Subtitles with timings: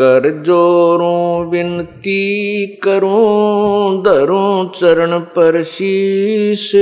[0.00, 6.72] कर जोरों, विनती करूँ धरूं चरण पर शीश।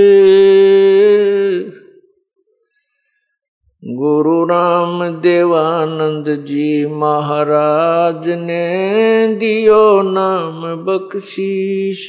[3.84, 12.08] गुरु राम देवानंद जी महाराज ने दियो नाम बख्शीश।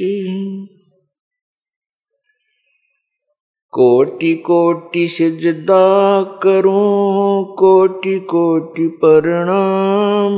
[3.75, 10.37] कोटि कोटि सिजदा करूँ, कोटि कोटि प्रणाम।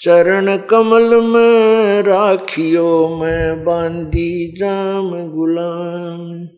[0.00, 6.48] चरण कमल में राखियो, मैं बांधी जाम गुलाम।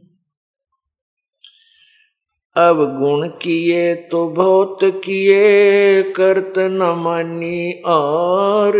[2.56, 8.72] अब गुण किए तो बहुत किए, करत न मानी और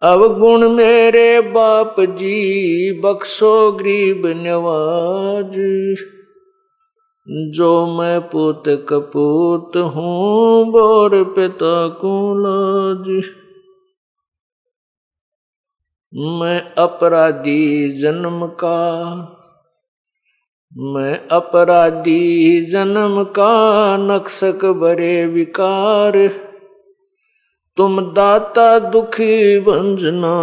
[0.03, 5.97] अब गुण मेरे बाप जी, बख्शो गरीब नवाज़।
[7.29, 13.25] जो मैं पुत कपूत हूँ, बोर पिता को लाज।
[16.15, 19.33] मैं अपराधी जन्म का
[20.77, 26.29] मैं अपराधी जन्म का नक्सक बरे विकार।
[27.77, 30.35] तुम दाता दुखी भंजना,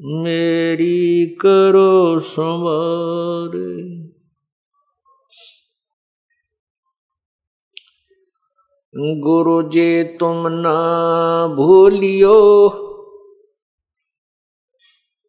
[0.00, 3.54] मेरी करो संवार।
[9.20, 10.76] गुरु जी, तुम ना
[11.54, 12.34] भूलियो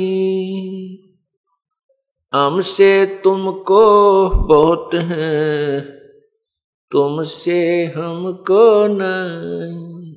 [2.33, 3.83] हमसे तुमको
[4.29, 5.81] बहुत है,
[6.91, 10.15] तुमसे हमको नहीं।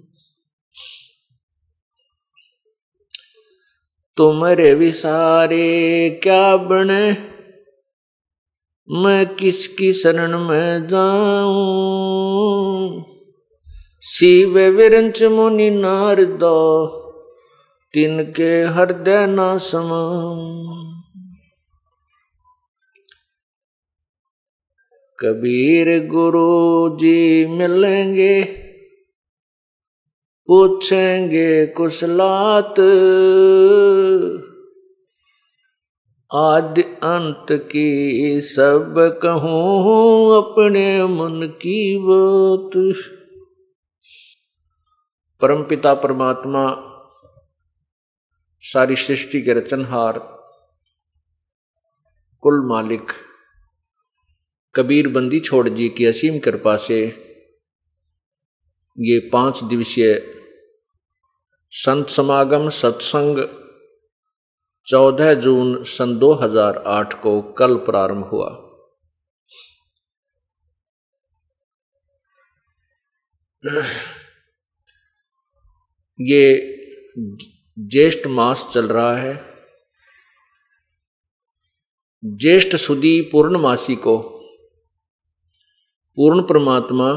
[4.17, 7.13] तुम्हारे विसारे क्या बने?
[8.91, 12.48] मैं किसकी शरण में जाऊँ?
[14.03, 16.87] शिव विरंच मुनि नारदो,
[17.95, 20.89] तिनके हृदय न समाऊं
[25.19, 28.43] कबीर गुरु जी मिलेंगे,
[30.47, 32.75] पूछेंगे कुशलात।
[36.35, 43.18] आदि अंत की सब कहूँ अपने मन की बात।
[45.41, 46.77] परमपिता परमात्मा,
[48.61, 50.19] सारी सृष्टि के रचनहार,
[52.41, 53.13] कुल मालिक,
[54.75, 57.07] कबीर बंदी छोड़ जी की असीम कृपा से
[58.99, 60.35] ये पाँच दिवसीय
[61.71, 63.49] संत समागम सत्संग
[64.87, 68.49] चौदह जून सन 2008 को कल प्रारंभ हुआ।
[76.21, 76.75] ये
[77.79, 79.35] ज्येष्ठ मास चल रहा है।
[82.25, 84.19] ज्येष्ठ सुदी पूर्णमासी को
[86.17, 87.11] पूर्ण परमात्मा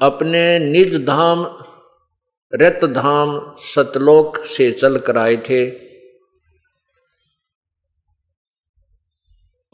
[0.00, 1.56] अपने निज धाम,
[2.54, 5.70] रत धाम सतलोक से चल कर आए थे।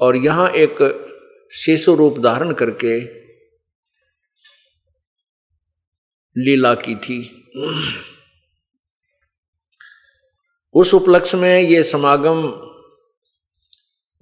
[0.01, 0.77] और यहाँ एक
[1.53, 3.24] शिशु रूप धारण करके
[6.37, 7.41] लीला की थी।
[10.75, 12.43] उस उपलक्ष्य में ये समागम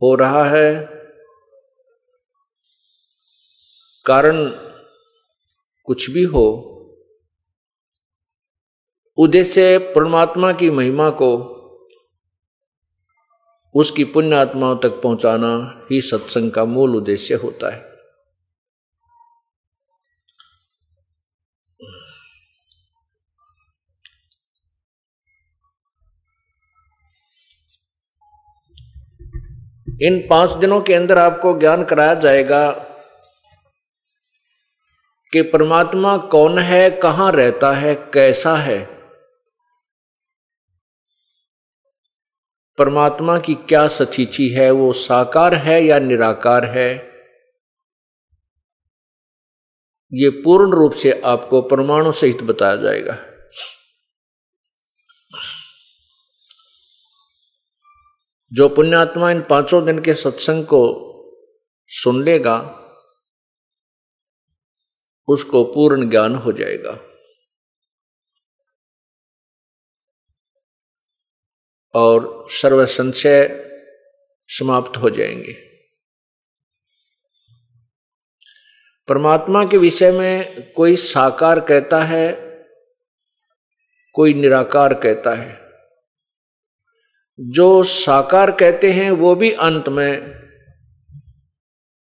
[0.03, 0.85] हो रहा है।
[4.07, 4.51] कारण
[5.85, 6.69] कुछ भी हो,
[9.17, 11.53] उद्देश्य परमात्मा की महिमा को,
[13.75, 17.92] उसकी पुण्य आत्माओं तक पहुंचाना ही सत्संग का मूल उद्देश्य होता है।
[30.01, 32.71] इन पाँच दिनों के अंदर आपको ज्ञान कराया जाएगा
[35.33, 38.87] कि परमात्मा कौन है, कहाँ रहता है, कैसा है।
[42.79, 47.13] परमात्मा की क्या सचीची है, वो साकार है या निराकार है?
[50.13, 53.32] ये पूर्ण रूप से आपको परमाणु सहित बताया जाएगा।
[58.53, 61.09] जो पुण्यात्मा इन पाँचों दिन के सत्संग को
[61.87, 62.79] सुन लेगा,
[65.29, 67.01] उसको पूर्ण ज्ञान हो जाएगा।
[71.95, 73.69] और सर्व संशय
[74.49, 75.53] समाप्त हो जाएँगे।
[79.09, 82.33] परमात्मा के विषय में कोई साकार कहता है,
[84.15, 85.62] कोई निराकार कहता है।
[87.43, 90.21] जो साकार कहते हैं, वो भी अंत में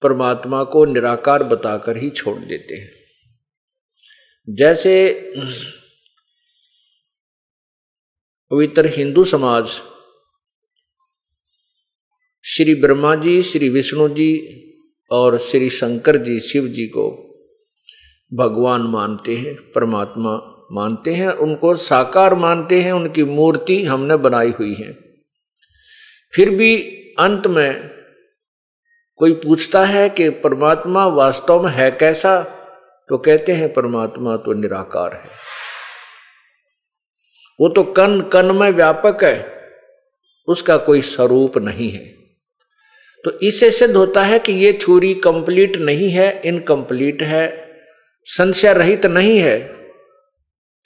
[0.01, 2.89] परमात्मा को निराकार बताकर ही छोड़ देते हैं।
[4.55, 5.13] जैसे
[8.51, 9.69] पवित्र हिंदू समाज,
[12.43, 14.55] श्री ब्रह्मा जी, श्री विष्णु जी
[15.11, 17.25] और श्री शंकर जी, शिव जी को
[18.33, 24.73] भगवान मानते हैं, परमात्मा मानते हैं, उनको साकार मानते हैं, उनकी मूर्ति हमने बनाई हुई
[24.73, 25.08] है।
[26.33, 26.75] फिर भी
[27.19, 27.89] अंत में
[29.19, 32.41] कोई पूछता है कि परमात्मा वास्तव में है कैसा
[33.09, 35.29] तो कहते हैं, परमात्मा तो निराकार है।
[37.59, 39.61] वो तो कन कन में व्यापक है,
[40.47, 42.05] उसका कोई स्वरूप नहीं है।
[43.23, 47.47] तो इससे सिद्ध होता है कि ये थ्योरी कंप्लीट नहीं है, इनकम्प्लीट है,
[48.27, 49.57] संशय रहित नहीं है,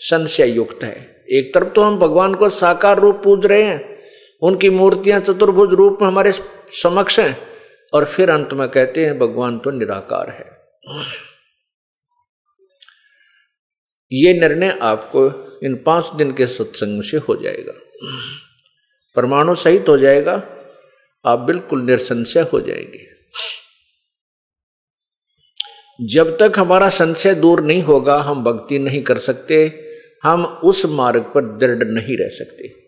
[0.01, 3.92] संशय युक्त है। एक तरफ़ तो हम भगवान को साकार रूप पूज रहे हैं
[4.43, 6.31] उनकी मूर्तियाँ चतुर्भुज रूप में हमारे
[6.83, 7.47] समक्ष हैं।
[7.93, 10.53] और फिर अंत में कहते हैं, भगवान तो निराकार है।
[14.11, 17.73] ये निर्णय आपको इन पाँच दिन के सत्संग से हो जाएगा।
[19.15, 20.43] परमाणु सहित हो जाएगा।
[21.25, 23.07] आप बिल्कुल निसंशय हो जाएँगे।
[26.01, 29.85] जब तक हमारा संशय दूर नहीं होगा, हम भक्ति नहीं कर सकते।
[30.23, 32.82] हम उस मार्ग पर दृढ़ नहीं रह सकते।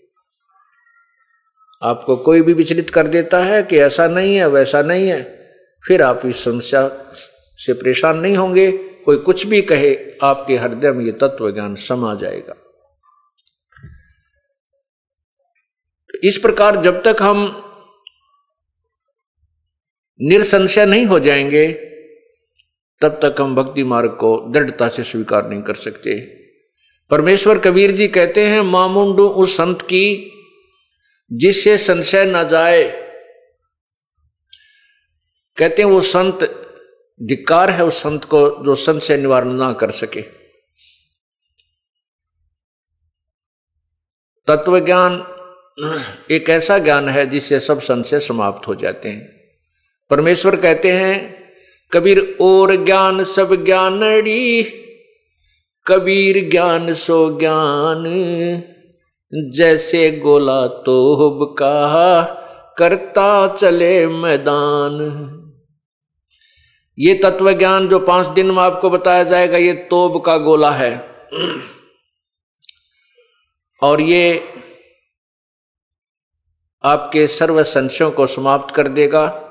[1.86, 5.50] आपको कोई भी विचलित कर देता है कि ऐसा नहीं है, वैसा नहीं है,
[5.88, 7.08] फिर आप इस समस्या
[7.58, 12.16] से परेशान नहीं होंगे। कोई कुछ भी कहे, आपके हृदय में ये तत्व ज्ञान समा
[12.16, 12.56] जाएगा।
[16.24, 17.62] इस प्रकार जब तक हम
[20.22, 21.72] निरसंशय नहीं हो जाएँगे,
[23.02, 26.20] तब तक हम भक्ति मार्ग को दृढ़ता से स्वीकार नहीं कर सकते।
[27.10, 30.32] परमेश्वर कबीर जी कहते हैं, मामुंडू उस संत की
[31.32, 32.84] जिससे संशय न जाए।
[35.58, 36.62] कहते हैं वो संत
[37.24, 40.22] धिकार है उस संत को जो संशय निवारण ना कर सके।
[44.48, 45.32] तत्व ज्ञान
[46.32, 49.36] एक ऐसा ज्ञान है जिससे सब संशय समाप्त हो जाते हैं।
[50.10, 51.44] परमेश्वर कहते हैं,
[51.92, 54.64] कबीर और ज्ञान सब ज्ञानड़ी,
[55.86, 58.04] कबीर ज्ञान सो ज्ञान।
[59.36, 62.22] जैसे गोला तोब का
[62.78, 65.32] करता चले मैदान।
[67.00, 71.08] ये तत्व ज्ञान जो पाँच दिन में आपको बताया जाएगा, ये तोब का गोला है।
[73.84, 74.44] और ये
[76.86, 79.42] आपके सर्व संशयों को समाप्त कर देगा।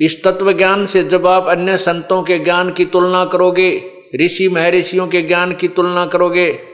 [0.00, 5.08] इस तत्व ज्ञान से जब आप अन्य संतों के ज्ञान की तुलना करोगे, ऋषि महर्षियों
[5.08, 6.67] के ज्ञान की तुलना करोगे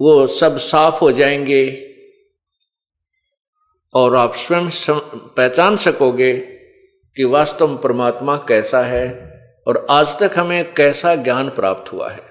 [0.00, 1.94] वो सब साफ़ हो जाएँगे
[3.94, 4.70] और आप स्वयं
[5.16, 6.38] पहचान सकोगे
[7.16, 9.32] कि वास्तव में परमात्मा कैसा है
[9.68, 12.22] और आज तक हमें कैसा ज्ञान प्राप्त हुआ है।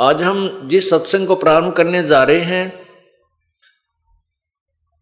[0.00, 2.88] आज हम जिस सत्संग को प्रारंभ करने जा रहे हैं,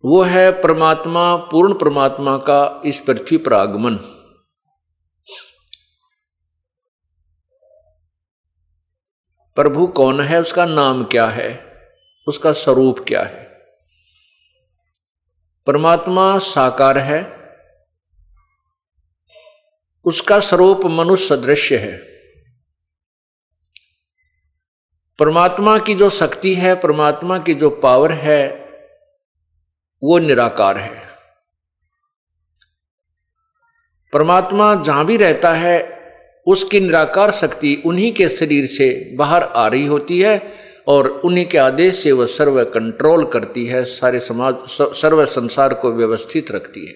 [0.05, 4.16] वो है परमात्मा, पूर्ण परमात्मा का इस पृथ्वी पर आगमन।
[9.57, 10.41] प्रभु कौन है?
[10.41, 11.67] उसका नाम क्या है?
[12.29, 13.45] उसका स्वरूप क्या है?
[15.67, 17.37] परमात्मा साकार है।
[20.05, 21.99] उसका स्वरूप मनुष्य सदृश्य है।
[25.19, 28.69] परमात्मा की जो शक्ति है, परमात्मा की जो पावर है,
[30.03, 31.09] वो निराकार है।
[34.13, 35.96] परमात्मा जहाँ भी रहता है
[36.47, 40.55] उसकी निराकार शक्ति उन्हीं के शरीर से बाहर आ रही होती है
[40.89, 45.93] और उन्हीं के आदेश से वह सर्व कंट्रोल करती है, सारे समाज सर्व संसार को
[45.93, 46.95] व्यवस्थित रखती है।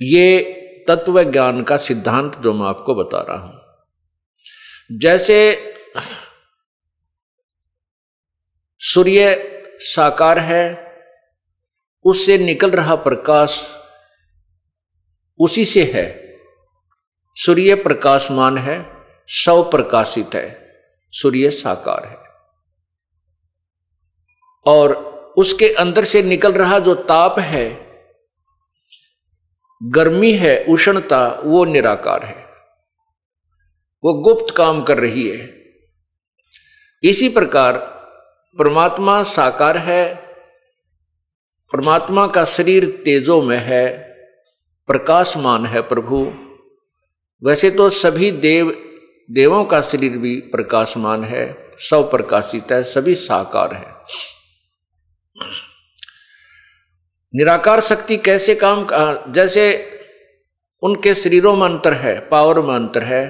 [0.00, 0.42] ये
[0.88, 5.36] तत्व ज्ञान का सिद्धांत जो मैं आपको बता रहा हूँ। जैसे
[8.80, 9.34] सूर्य
[9.80, 10.92] साकार है,
[12.04, 13.60] उससे निकल रहा प्रकाश
[15.38, 16.19] उसी से है।
[17.34, 18.86] सूर्य प्रकाशमान है,
[19.28, 20.72] सौ प्रकाशित है,
[21.12, 22.30] सूर्य साकार है।
[24.66, 24.94] और
[25.38, 27.90] उसके अंदर से निकल रहा जो ताप है,
[29.82, 32.44] गर्मी है, उष्णता, वो निराकार है।
[34.04, 35.60] वो गुप्त काम कर रही है।
[37.02, 37.78] इसी प्रकार
[38.58, 40.14] परमात्मा साकार है,
[41.72, 43.98] परमात्मा का शरीर तेजो में है,
[44.86, 46.49] प्रकाशमान है प्रभु।
[47.42, 48.70] वैसे तो सभी देव,
[49.30, 53.94] देवों का शरीर भी प्रकाशमान है, सब प्रकाशित है, सभी साकार है।
[57.34, 59.64] निराकार शक्ति कैसे काम का जैसे
[60.82, 63.24] उनके शरीरों में अंतर है, पावर में अंतर है,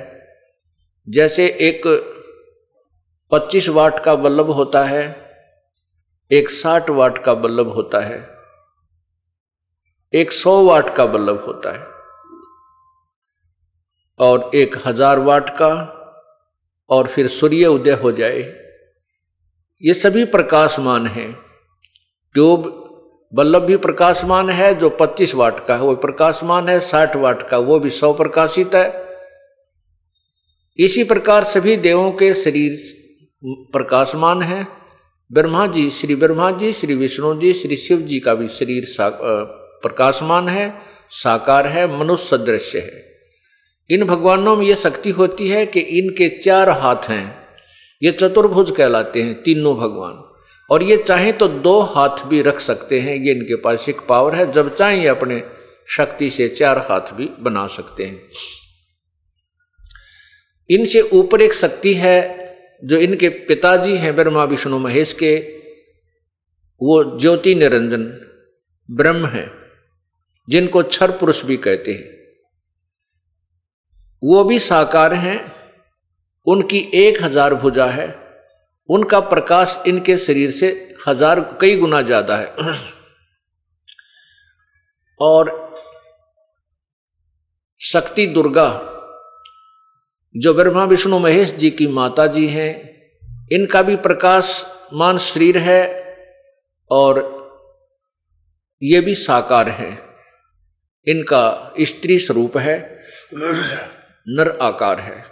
[1.09, 1.87] जैसे एक
[3.33, 5.05] 25 वाट का बल्लभ होता है,
[6.31, 8.19] एक 60 वाट का बल्लभ होता है,
[10.13, 11.90] एक 100 वाट का बल्लभ होता है।
[14.21, 15.73] और एक हज़ार वाट का,
[16.91, 18.41] और फिर सूर्य उदय हो जाए।
[19.83, 21.33] ये सभी प्रकाशमान हैं।
[22.35, 22.77] ट्यूब
[23.33, 27.59] बल्लभ भी प्रकाशमान है, जो 25 वाट का है, वो प्रकाशमान है 60 वाट का,
[27.59, 29.09] वो भी सौ प्रकाशित है।
[30.79, 32.79] इसी प्रकार सभी देवों के शरीर
[33.73, 34.67] प्रकाशमान है।
[35.31, 40.49] ब्रह्मा जी, श्री ब्रह्मा जी, श्री विष्णु जी, श्री शिव जी का भी शरीर प्रकाशमान
[40.49, 40.73] है,
[41.13, 43.10] साकार है, मनुष्य सदृश्य है।
[43.91, 47.47] इन भगवानों में यह शक्ति होती है कि इनके चार हाथ हैं।
[48.03, 50.25] ये चतुर्भुज कहलाते हैं, तीनों भगवान।
[50.71, 54.35] और ये चाहे तो दो हाथ भी रख सकते हैं, ये इनके पास एक पावर
[54.35, 55.43] है। जब चाहे ये अपने
[55.89, 58.23] शक्ति से चार हाथ भी बना सकते हैं।
[60.71, 62.41] इनसे ऊपर एक शक्ति है,
[62.85, 65.37] जो इनके पिताजी हैं, ब्रह्मा, विष्णु, महेश के।
[66.83, 68.27] वो ज्योति निरंजन
[68.91, 69.51] ब्रह्म है,
[70.49, 72.10] जिनको छर पुरुष भी कहते हैं।
[74.23, 75.39] वो भी साकार हैं,
[76.47, 78.09] उनकी एक हज़ार भुजा है,
[78.89, 80.69] उनका प्रकाश इनके शरीर से
[81.09, 82.55] हज़ार, कई गुना ज़्यादा है।
[85.21, 85.59] और
[87.81, 88.69] शक्ति दुर्गा,
[90.35, 92.73] जो ब्रह्मा, विष्णु, महेश जी की माता जी हैं,
[93.53, 95.83] इनका भी प्रकाश मान शरीर है
[96.91, 97.19] और
[98.83, 99.91] ये भी साकार है।
[101.07, 102.77] इनका स्त्री स्वरूप है।
[104.27, 105.25] नर आकार है,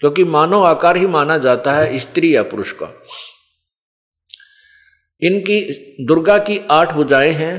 [0.00, 2.92] क्योंकि मानव आकार ही माना जाता है स्त्री या पुरुष का।
[5.22, 5.60] इनकी
[6.06, 7.54] दुर्गा की आठ भुजाएँ हैं।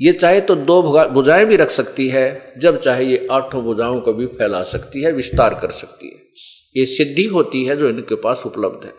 [0.00, 4.12] ये चाहे तो दो भुजाएँ भी रख सकती है, जब चाहे ये आठों भुजाओं को
[4.12, 6.22] भी फैला सकती है, विस्तार कर सकती है।
[6.76, 8.92] ये सिद्धि होती है जो इनके पास उपलब्ध है।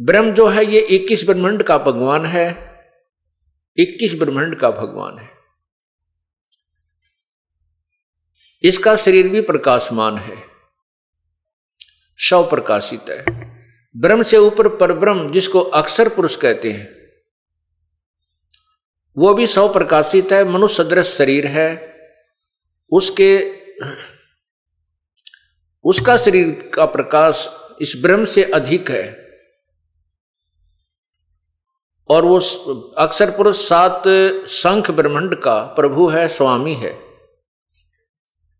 [0.00, 2.48] ब्रह्म जो है, ये इक्कीस ब्रह्मांड का भगवान है।
[3.78, 5.39] इक्कीस ब्रह्मांड का भगवान है।
[8.62, 10.42] इसका शरीर भी प्रकाशमान है।
[12.18, 13.24] शव प्रकाशित है।
[13.96, 17.00] ब्रह्म से ऊपर पर ब्रह्म जिसको अक्षर पुरुष कहते हैं,
[19.16, 21.96] वो भी सौ प्रकाशित है। मनुष्य सदृश शरीर है।
[22.92, 23.58] उसके,
[25.84, 29.30] उसका शरीर का प्रकाश इस ब्रह्म से अधिक है।
[32.08, 32.40] और वो
[32.98, 34.02] अक्षर पुरुष सात
[34.46, 37.09] संख ब्रह्मंड का प्रभु है, स्वामी है।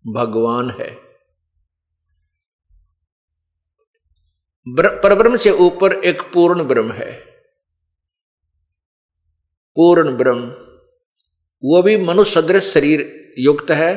[0.06, 1.10] भगवान है।
[5.02, 7.12] परब्रह्म से ऊपर एक पूर्ण ब्रह्म है।
[9.76, 10.48] पूर्ण ब्रह्म,
[11.64, 13.96] वो भी मनुष्य सदृश शरीर युक्त है,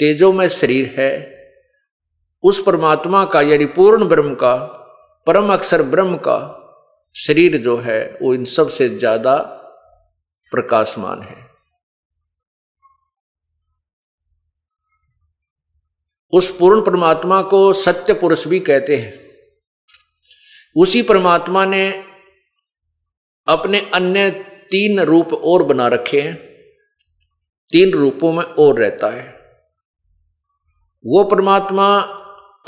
[0.00, 1.38] तेजो में शरीर है।
[2.44, 4.54] उस परमात्मा का, यानी पूर्ण ब्रह्म का,
[5.26, 6.54] परम अक्षर ब्रह्म का
[7.14, 9.36] शरीर जो है, वो इन सबसे ज़्यादा
[10.52, 11.47] प्रकाशमान है।
[16.32, 19.28] उस पूर्ण परमात्मा को सत्य पुरुष भी कहते हैं।
[20.76, 22.04] उसी परमात्मा ने
[23.48, 24.30] अपने अन्य
[24.70, 26.36] तीन रूप और बना रखे हैं।
[27.70, 29.38] तीन रूपों में और रहता है।
[31.06, 31.98] वो परमात्मा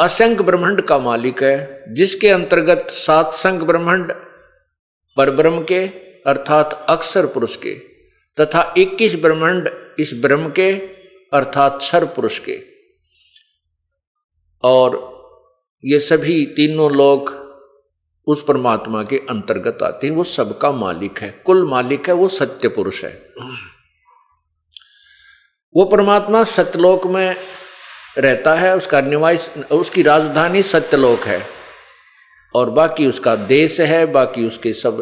[0.00, 4.12] असंख्य ब्रह्मांड का मालिक है, जिसके अंतर्गत सात संघ ब्रह्मांड
[5.16, 5.86] पर ब्रह्म के,
[6.26, 7.74] अर्थात अक्षर पुरुष के,
[8.40, 10.72] तथा 21 ब्रह्मांड इस ब्रह्म के,
[11.32, 12.69] अर्थात क्षर पुरुष के।
[14.62, 15.10] और
[15.84, 17.40] ये सभी तीनों लोग
[18.26, 22.68] उस परमात्मा के अंतर्गत आते हैं, वो सबका मालिक है। कुल मालिक है, वो सत्य
[22.68, 23.32] पुरुष है।
[25.76, 27.36] वो परमात्मा सत्यलोक में
[28.18, 31.46] रहता है, उसका निवास, उसकी राजधानी सत्यलोक है।
[32.54, 34.96] और बाकी उसका देश है, बाकी उसके सब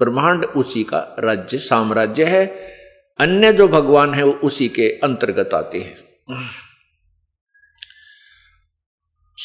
[0.00, 2.46] ब्रह्मांड, उसी का राज्य, साम्राज्य है।
[3.20, 5.96] अन्य जो भगवान है, वो उसी के अंतर्गत आते हैं।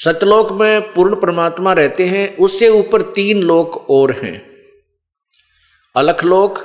[0.04, 4.52] सतलोक में पूर्ण परमात्मा रहते हैं, उससे ऊपर तीन लोक और हैं।
[5.96, 6.60] अलख लोक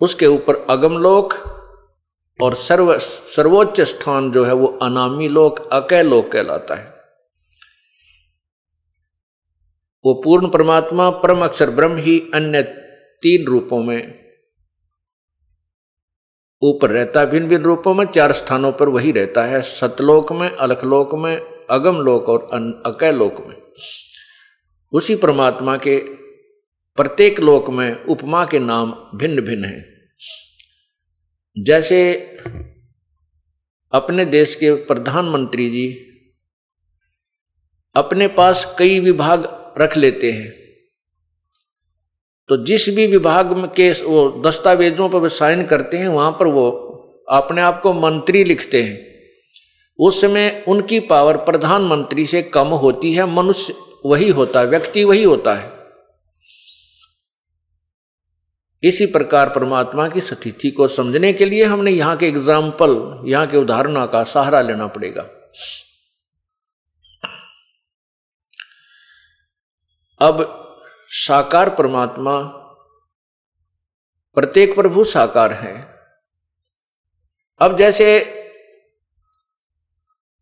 [0.00, 1.34] उसके ऊपर अगम लोक
[2.42, 2.98] और सर्व,
[3.36, 6.94] सर्वोच्च स्थान जो है वो अनामी लोक, अकय लोक कहलाता है।
[10.04, 12.62] वो पूर्ण परमात्मा, परम अक्षर ब्रह्म ही अन्य
[13.22, 14.20] तीन रूपों में
[16.62, 20.50] ऊपर रहता है भिन्न भिन्न रूपों में, चार स्थानों पर वही रहता है। सतलोक में,
[20.50, 22.48] अलखलोक में अगम लोक और
[22.86, 23.56] अकय लोक में।
[24.92, 25.98] उसी परमात्मा के
[26.96, 29.84] प्रत्येक लोक में उपमा के नाम भिन्न भिन्न हैं।
[31.58, 32.20] जैसे
[33.92, 36.06] अपने देश के प्रधानमंत्री जी
[37.94, 40.50] अपने पास कई विभाग रख लेते हैं।
[42.48, 46.70] तो जिस भी विभाग में के वो दस्तावेजों पर साइन करते हैं, वहाँ पर वो
[47.28, 49.09] अपने आप को मंत्री लिखते हैं।
[50.00, 53.74] उस समय उनकी पावर प्रधानमंत्री से कम होती है, मनुष्य
[54.06, 55.78] वही होता है, व्यक्ति वही होता है।
[58.82, 63.56] इसी प्रकार परमात्मा की स्थिति को समझने के लिए हमने यहाँ के एग्ज़ाम्पल यहाँ के
[63.56, 65.22] उदाहरणों का सहारा लेना पड़ेगा।
[70.20, 70.42] अब
[71.10, 72.40] साकार परमात्मा,
[74.36, 75.74] प्रत्येक प्रभु साकार है।
[77.60, 78.18] अब जैसे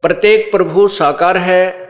[0.03, 1.89] प्रत्येक प्रभु साकार है।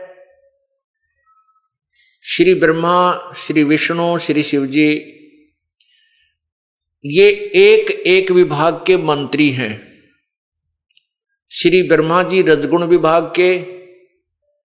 [2.23, 4.89] श्री ब्रह्मा, श्री विष्णु, श्री शिव जी
[7.05, 10.03] ये एक एक विभाग के मंत्री हैं।
[11.51, 13.63] श्री ब्रह्मा जी रजगुण विभाग के,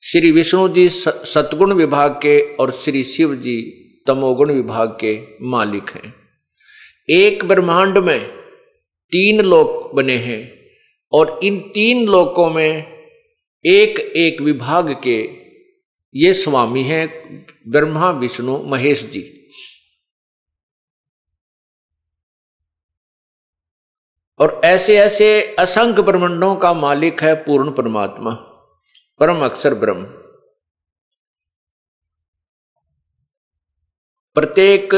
[0.01, 3.61] श्री विष्णु जी सतगुण विभाग के और श्री शिव जी
[4.07, 6.13] तमोगुण विभाग के मालिक हैं।
[7.09, 8.27] एक ब्रह्मांड में
[9.11, 10.69] तीन लोक बने हैं
[11.11, 12.98] और इन तीन लोकों में
[13.65, 15.39] एक एक विभाग के
[16.15, 17.07] ये स्वामी हैं
[17.67, 19.35] ब्रह्मा, विष्णु, महेश जी।
[24.39, 28.31] और ऐसे ऐसे असंख्य ब्रह्मंडों का मालिक है पूर्ण परमात्मा,
[29.19, 30.05] परम अक्षर ब्रह्म।
[34.33, 34.89] प्रत्येक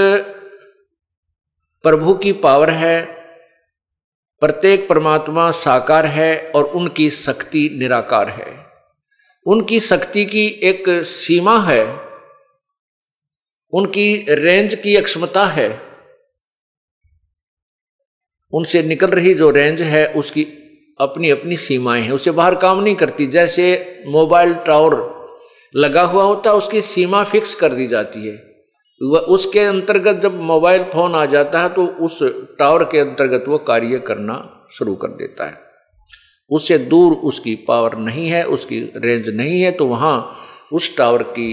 [1.83, 3.20] प्रभु की पावर है
[4.41, 8.65] प्रत्येक परमात्मा साकार है और उनकी शक्ति निराकार है।
[9.45, 11.93] उनकी शक्ति की एक सीमा है।
[13.71, 15.81] उनकी रेंज की अक्षमता है।
[18.51, 20.43] उनसे निकल रही जो रेंज है, उसकी
[21.01, 25.21] अपनी अपनी सीमाएँ हैं। उसे बाहर काम नहीं करती। जैसे मोबाइल टावर
[25.75, 28.50] लगा हुआ होता है उसकी सीमा फिक्स कर दी जाती है।
[29.01, 32.19] वह उसके अंतर्गत जब मोबाइल फ़ोन आ जाता है तो उस
[32.59, 34.35] टावर के अंतर्गत वो कार्य करना
[34.71, 35.57] शुरू कर देता है।
[36.51, 40.35] उससे दूर उसकी पावर नहीं है, उसकी रेंज नहीं है तो वहाँ
[40.73, 41.51] उस टावर की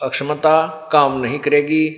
[0.00, 1.88] अक्षमता काम नहीं करेगी,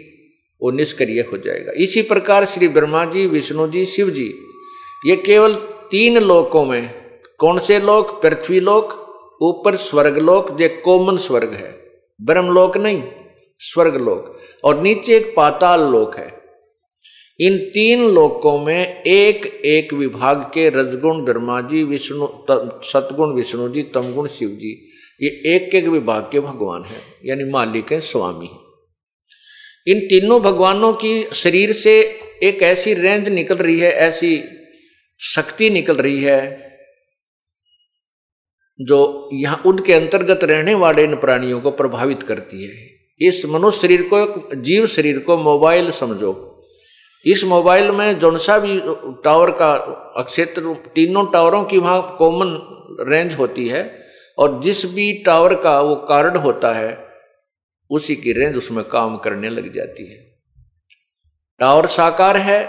[0.60, 4.26] वो निष्क्रिय हो जाएगा। इसी प्रकार श्री ब्रह्मा जी, विष्णु जी, शिव जी,
[5.06, 5.54] ये केवल
[5.90, 6.94] तीन लोकों में,
[7.40, 8.20] कौन से लोक?
[8.22, 8.92] पृथ्वी लोक,
[9.42, 11.70] ऊपर स्वर्ग लोक कॉमन स्वर्ग है।
[12.20, 13.02] ब्रह्मलोक नहीं
[13.62, 16.30] स्वर्ग लोक। और नीचे एक पाताल लोक है।
[17.40, 22.28] इन तीन लोकों में एक एक विभाग के रजगुण ब्रह्मा जी विष्णु
[22.84, 24.72] सतगुण विष्णु जी तमगुण शिव जी
[25.20, 28.50] ये एक एक विभाग के भगवान हैं, यानी मालिक है, स्वामी
[29.86, 31.98] इन तीनों भगवानों की शरीर से
[32.42, 34.42] एक ऐसी रेंज निकल रही है, ऐसी
[35.20, 36.40] शक्ति निकल रही है,
[38.80, 42.91] जो यहाँ उनके अंतर्गत रहने वाले इन प्राणियों को प्रभावित करती है।
[43.22, 46.32] इस मनुष्य शरीर को जीव शरीर को मोबाइल समझो।
[47.26, 48.80] इस मोबाइल में जौन सा भी
[49.24, 49.74] टावर का
[50.22, 52.56] क्षेत्र, तीनों टावरों की वहाँ कॉमन
[53.08, 53.82] रेंज होती है
[54.38, 57.06] और जिस भी टावर का वो कार्ड होता है,
[57.90, 60.18] उसी की रेंज उसमें काम करने लग जाती है।
[61.60, 62.60] टावर साकार है,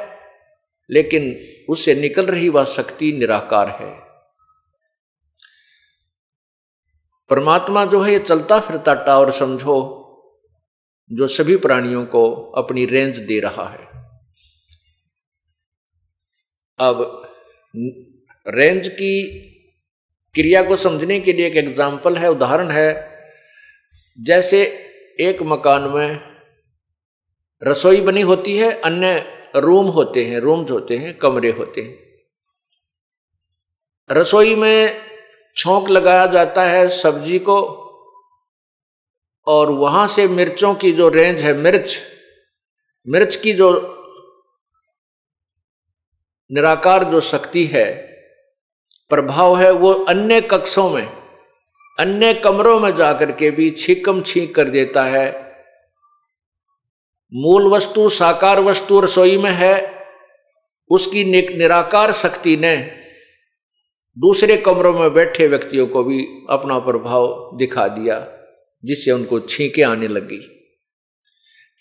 [0.89, 1.35] लेकिन
[1.69, 3.91] उससे निकल रही वह शक्ति निराकार है।
[7.29, 10.02] परमात्मा जो है, ये चलता फिरता टावर समझो
[11.13, 13.91] जो सभी प्राणियों को अपनी रेंज दे रहा है।
[16.79, 17.21] अब
[18.47, 19.23] रेंज की
[20.35, 23.11] क्रिया को समझने के लिए एक एग्ज़ाम्पल है, उदाहरण है,
[24.19, 24.63] जैसे
[25.19, 26.19] एक मकान में
[27.61, 32.01] रसोई बनी होती है, अन्य रूम होते हैं रूम्स होते हैं, कमरे होते हैं।
[34.09, 35.01] रसोई में
[35.55, 37.82] छोंक लगाया जाता है सब्ज़ी को
[39.47, 41.97] और वहाँ से मिर्चों की जो रेंज है, मिर्च
[43.07, 43.71] मिर्च की जो
[46.51, 47.85] निराकार जो शक्ति है,
[49.11, 51.05] प्रभाव है वो अन्य कक्षों में,
[51.99, 55.25] अन्य कमरों में जाकर के भी छीकम छीक कर देता है।
[57.33, 60.05] मूल वस्तु, साकार वस्तु रसोई में है,
[60.89, 61.23] उसकी
[61.57, 62.75] निराकार शक्ति ने
[64.17, 68.19] दूसरे कमरों में बैठे व्यक्तियों को भी अपना प्रभाव दिखा दिया।
[68.83, 70.39] जिससे उनको छींके आने लगी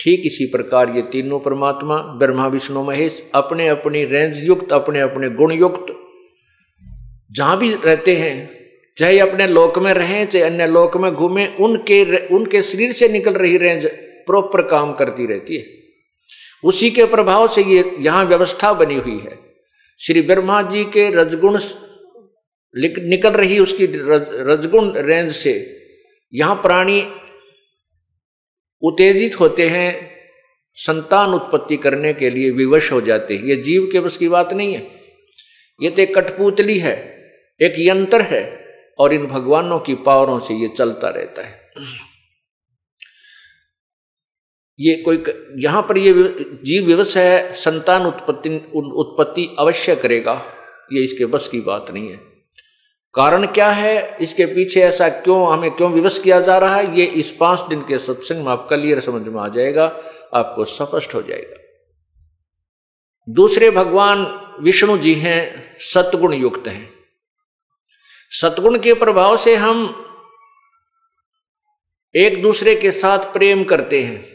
[0.01, 5.31] ठीक इसी प्रकार ये तीनों परमात्मा, ब्रह्मा, विष्णु, महेश अपने अपनी रेंज युक्त अपने अपने
[5.31, 5.93] गुण युक्त
[7.31, 8.51] जहाँ भी रहते हैं,
[8.97, 13.33] चाहे अपने लोक में रहें, चाहे अन्य लोक में घूमें, उनके उनके शरीर से निकल
[13.33, 13.87] रही रेंज
[14.27, 15.65] प्रॉपर काम करती रहती है।
[16.65, 19.38] उसी के प्रभाव से ये यहाँ व्यवस्था बनी हुई है।
[20.01, 21.59] श्री ब्रह्मा जी के रजगुण
[23.09, 23.87] निकल रही उसकी
[24.45, 25.53] रजगुण रेंज से
[26.33, 27.01] यहाँ प्राणी
[28.83, 30.11] उत्तेजित होते हैं,
[30.79, 34.53] संतान उत्पत्ति करने के लिए विवश हो जाते हैं। ये जीव के बस की बात
[34.53, 34.81] नहीं है।
[35.81, 36.95] ये तो एक कठपुतली है,
[37.61, 38.42] एक यंत्र है,
[38.99, 41.61] और इन भगवानों की पावरों से ये चलता रहता है।
[44.79, 45.23] ये कोई
[45.59, 46.12] यहाँ पर ये
[46.64, 50.35] जीव विवश है, संतान उत्पत्ति उत्पत्ति अवश्य करेगा।
[50.92, 52.32] ये इसके बस की बात नहीं है।
[53.14, 54.16] कारण क्या है?
[54.20, 56.98] इसके पीछे ऐसा क्यों, हमें क्यों विवश किया जा रहा है?
[56.98, 59.85] ये इस पाँच दिन के सत्संग में आपका क्लियर समझ में आ जाएगा,
[60.35, 61.57] आपको स्पष्ट हो जाएगा।
[63.29, 64.25] दूसरे, भगवान
[64.61, 66.90] विष्णु जी हैं, सतगुण युक्त हैं।
[68.31, 70.07] सतगुण के प्रभाव से हम
[72.16, 74.29] एक दूसरे के साथ प्रेम करते हैं।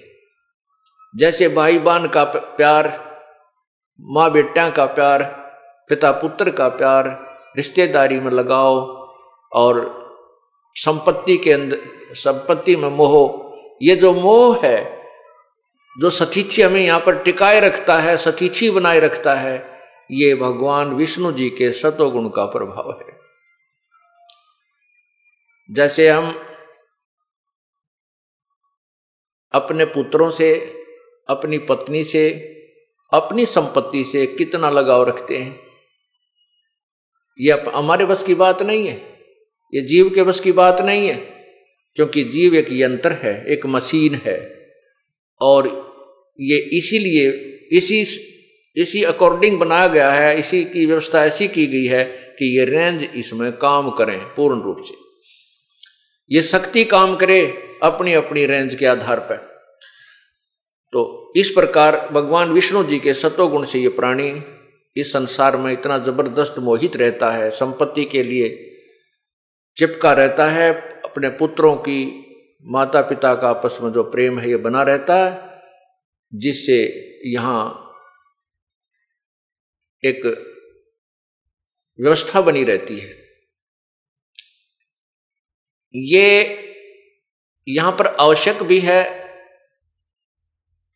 [1.15, 2.87] जैसे भाई बहन का प्यार
[4.01, 5.23] माँ बेटा का प्यार
[5.89, 7.26] पिता पुत्र का प्यार
[7.57, 8.79] रिश्तेदारी में लगाओ
[9.53, 9.97] और
[10.75, 11.79] संपत्ति के अंदर,
[12.11, 13.47] संपत्ति में मोह।
[13.81, 15.03] ये जो मोह है,
[15.99, 21.31] जो सतीथि हमें यहाँ पर टिकाए रखता है सतीथि बनाए रखता है, ये भगवान विष्णु
[21.31, 23.19] जी के सतोगुण का प्रभाव है।
[25.71, 26.39] जैसे हम
[29.53, 30.55] अपने पुत्रों से,
[31.29, 32.29] अपनी पत्नी से,
[33.13, 35.66] अपनी संपत्ति से कितना लगाव रखते हैं।
[37.39, 38.95] ये हमारे बस की बात नहीं है।
[39.73, 41.15] ये जीव के बस की बात नहीं है,
[41.97, 44.37] क्योंकि जीव एक यंत्र है, एक मशीन है।
[45.41, 45.67] और
[46.39, 47.29] ये इसीलिए,
[47.71, 48.05] इसी
[48.75, 52.03] इसी अकॉर्डिंग बनाया गया है, इसी की व्यवस्था ऐसी की गई है
[52.39, 54.95] कि ये रेंज इसमें काम करें, पूर्ण रूप से।
[56.31, 57.41] ये शक्ति काम करे
[57.83, 59.35] अपनी अपनी रेंज के आधार पर।
[60.93, 64.29] तो इस प्रकार भगवान विष्णु जी के सतोगुण से ये प्राणी
[64.97, 68.49] इस संसार में इतना ज़बरदस्त मोहित रहता है संपत्ति के लिए,
[69.77, 70.71] चिपका रहता है
[71.05, 71.99] अपने पुत्रों की
[72.65, 75.59] माता पिता का आपस में जो प्रेम है, ये बना रहता है,
[76.33, 76.79] जिससे
[77.25, 77.83] यहाँ
[80.03, 80.25] एक
[81.99, 83.11] व्यवस्था बनी रहती है।
[85.95, 86.63] ये
[87.67, 89.03] यहाँ पर आवश्यक भी है,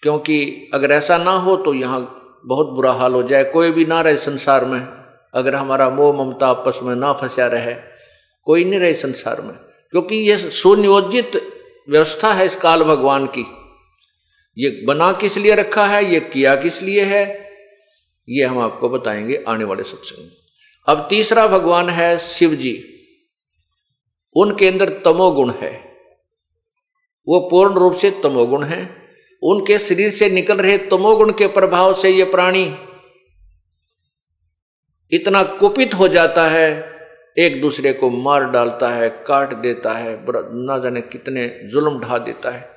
[0.04, 2.02] क्योंकि अगर ऐसा ना हो तो यहाँ
[2.46, 4.80] बहुत बुरा हाल हो जाए, कोई भी ना रहे संसार में,
[5.34, 7.76] अगर हमारा मोह ममता आपस में ना फंसा रहे,
[8.44, 9.56] कोई नहीं रहे संसार में।
[9.92, 11.32] क्योंकि ये सुनियोजित
[11.90, 13.46] व्यवस्था है इस काल भगवान की।
[14.58, 17.50] ये बना किस लिए रखा है, ये किया किस लिए है,
[18.30, 20.32] ये हम आपको बताएँगे आने वाले सत्संग में।
[20.88, 22.88] अब तीसरा भगवान है शिव जी
[24.36, 25.92] उनके अंदर तमोगुण है।
[27.28, 29.01] वो पूर्ण रूप से तमोगुण है।
[29.44, 32.64] उनके शरीर से निकल रहे तमोगुण के प्रभाव से ये प्राणी
[35.12, 36.70] इतना कुपित हो जाता है,
[37.38, 40.18] एक दूसरे को मार डालता है, काट देता है
[40.66, 42.70] ना जाने कितने जुल्म ढा देता है।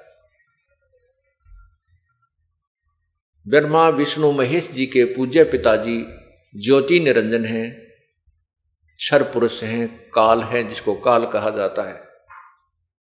[3.47, 6.05] ब्रह्मा, विष्णु, महेश जी के पूज्य पिताजी
[6.55, 7.71] ज्योति निरंजन हैं
[9.01, 12.04] क्षर पुरुष हैं, काल है, जिसको काल कहा जाता है।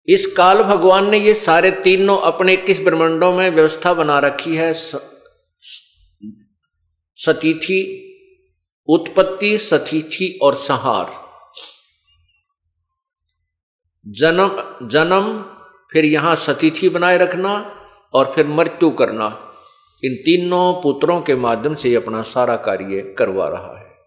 [0.09, 4.73] इस काल भगवान ने ये सारे तीनों अपने किस ब्रह्मंडों में व्यवस्था बना रखी है?
[7.15, 8.05] सतीथि,
[8.87, 11.11] उत्पत्ति, सतीथि और संहार।
[14.07, 15.41] जन्म जन्म,
[15.91, 17.75] फिर यहाँ सतीथि बनाए रखना
[18.13, 19.53] और फिर मृत्यु करना।
[20.03, 23.97] इन तीनों पुत्रों के माध्यम से अपना सारा कार्य करवा रहा है।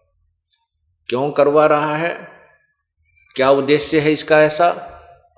[1.09, 2.27] क्यों करवा रहा है?
[3.35, 4.89] क्या उद्देश्य है इसका ऐसा?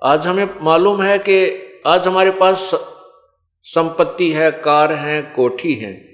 [0.04, 2.70] आज हमें मालूम है कि आज हमारे पास
[3.62, 6.08] संपत्ति है, कार है, कोठी है।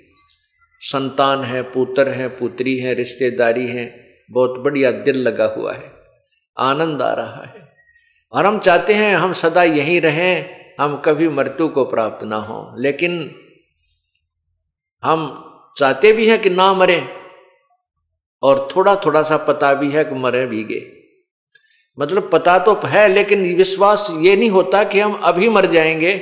[0.80, 5.92] संतान है, पुत्र है, पुत्री है, रिश्तेदारी है। बहुत बढ़िया दिल लगा हुआ है।
[6.58, 7.74] आनंद आ रहा है।
[8.32, 12.74] और हम चाहते हैं हम सदा यहीं रहें, हम कभी मृत्यु को प्राप्त ना हो।
[12.78, 13.34] लेकिन
[15.04, 17.08] हम चाहते भी हैं कि ना मरे।
[18.42, 21.01] और थोड़ा थोड़ा सा पता भी है कि मरे भी गए।
[21.98, 26.20] मतलब पता तो है, लेकिन विश्वास ये नहीं होता कि हम अभी मर जाएँगे।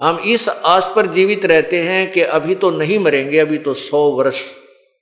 [0.00, 4.02] हम इस आस पर जीवित रहते हैं कि अभी तो नहीं मरेंगे, अभी तो सौ
[4.10, 4.40] वर्ष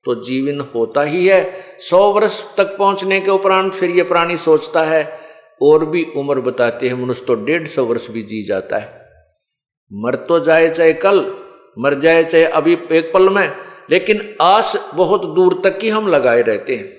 [0.05, 4.83] तो जीवन होता ही है। सौ वर्ष तक पहुँचने के उपरांत फिर ये प्राणी सोचता
[4.83, 5.19] है,
[5.63, 9.07] और भी उम्र बताते हैं, मनुष्य तो डेढ़ सौ वर्ष भी जी जाता है।
[9.93, 11.35] मर तो जाए चाहे कल,
[11.79, 13.53] मर जाए चाहे अभी एक पल में,
[13.91, 16.98] लेकिन आस बहुत दूर तक की हम लगाए रहते हैं।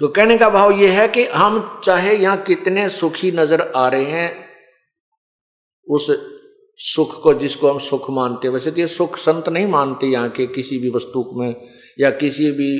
[0.00, 4.04] तो कहने का भाव यह है कि हम चाहे यहाँ कितने सुखी नज़र आ रहे
[4.04, 4.30] हैं,
[5.86, 6.06] उस
[6.80, 10.46] सुख को जिसको हम सुख मानते वैसे तो ये सुख संत नहीं मानते यहाँ के
[10.48, 11.54] किसी भी वस्तु में,
[11.98, 12.70] या किसी भी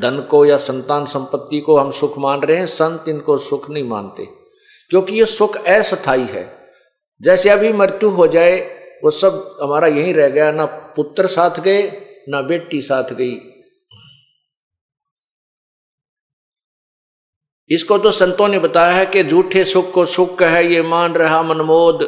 [0.00, 3.84] धन को या संतान संपत्ति को हम सुख मान रहे हैं। संत इनको सुख नहीं
[3.84, 4.24] मानते,
[4.90, 6.44] क्योंकि ये सुख अस्थाई है।
[7.20, 8.58] जैसे अभी मृत्यु हो जाए,
[9.04, 10.64] वो सब हमारा यहीं रह गया, ना
[10.96, 11.82] पुत्र साथ गए,
[12.28, 13.34] ना बेटी साथ गई।
[17.70, 21.42] इसको तो संतों ने बताया है कि झूठे सुख को सुख है ये मान रहा
[21.42, 22.02] मनमोद।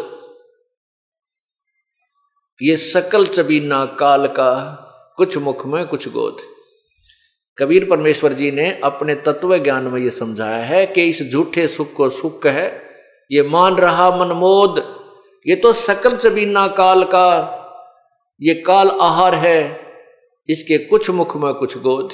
[2.60, 4.52] ये सकल चबीना काल का
[5.18, 6.38] कुछ मुख में कुछ गोद।
[7.58, 11.92] कबीर परमेश्वर जी ने अपने तत्व ज्ञान में ये समझाया है कि इस झूठे सुख
[11.92, 12.66] को सुख है
[13.30, 14.78] ये मान रहा मनमोद।
[15.46, 17.28] ये तो सकल चबीना काल का,
[18.40, 19.60] ये काल आहार है,
[20.48, 22.12] इसके कुछ मुख में कुछ गोद।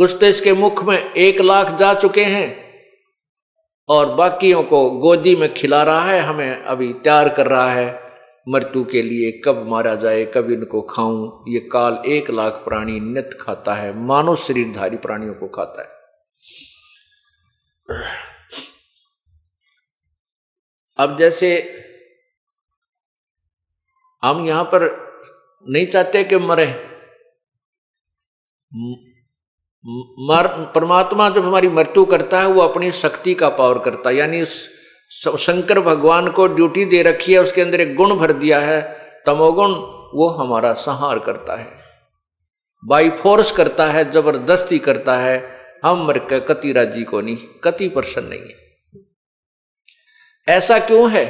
[0.00, 2.48] कुछ तो इसके मुख में एक लाख जा चुके हैं
[3.88, 7.88] और बाकियों को गोदी में खिला रहा है, हमें अभी तैयार कर रहा है।
[8.48, 13.38] मृत्यु के लिए कब मारा जाए, कब इनको खाऊं, ये काल एक लाख प्राणी नित
[13.40, 15.98] खाता है, मानव शरीरधारी प्राणियों को खाता है।
[20.98, 21.52] अब जैसे
[24.22, 24.88] हम यहाँ पर
[25.66, 26.66] नहीं चाहते कि मरे
[29.84, 34.44] मर, परमात्मा जब हमारी मृत्यु करता है, वो अपनी शक्ति का पावर करता है। यानी
[35.10, 38.80] शंकर भगवान को ड्यूटी दे रखी है, उसके अंदर एक गुण भर दिया है,
[39.26, 39.72] तमोगुण,
[40.14, 41.66] वो हमारा संहार करता है।
[42.84, 47.88] बाई फोर्स करता है, ज़बरदस्ती करता है, हम मर के कति राज़ी को नहीं, कति
[47.88, 48.58] पर्सन नहीं है।
[50.56, 51.24] ऐसा क्यों है?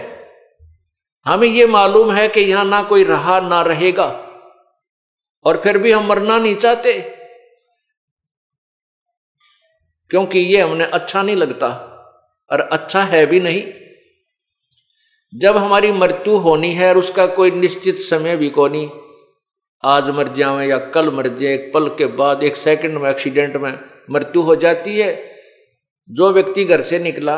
[1.26, 4.06] हमें यह मालूम है कि यहाँ ना कोई रहा, ना रहेगा,
[5.44, 7.19] और फिर भी हम मरना नहीं चाहते।
[10.10, 11.68] क्योंकि ये हमने अच्छा नहीं लगता
[12.50, 13.62] और अच्छा है भी नहीं।
[15.32, 18.88] जब हमारी मृत्यु होनी है और उसका कोई निश्चित समय भी को नहीं,
[19.84, 23.56] आज मर जाए या कल मर जाए, एक पल के बाद, एक सेकंड में एक्सीडेंट
[23.56, 23.72] में
[24.10, 25.12] मृत्यु हो जाती है।
[26.10, 27.36] जो व्यक्ति घर से निकला,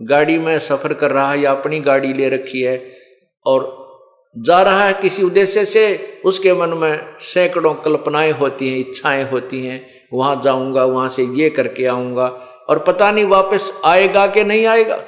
[0.00, 2.90] गाड़ी में सफ़र कर रहा है या अपनी गाड़ी ले रखी है
[3.46, 3.76] और
[4.36, 9.64] जा रहा है किसी उद्देश्य से, उसके मन में सैकड़ों कल्पनाएँ होती हैं, इच्छाएँ होती
[9.66, 12.26] हैं। वहाँ जाऊँगा, वहाँ से ये करके आऊँगा
[12.68, 15.04] और पता नहीं वापस आएगा कि नहीं आएगा।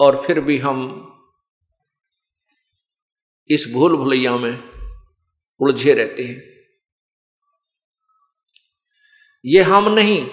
[0.00, 1.06] और फिर भी हम
[3.50, 4.62] इस भूल भुलैया में
[5.60, 6.42] उलझे रहते हैं।
[9.44, 10.30] ये हम नहीं,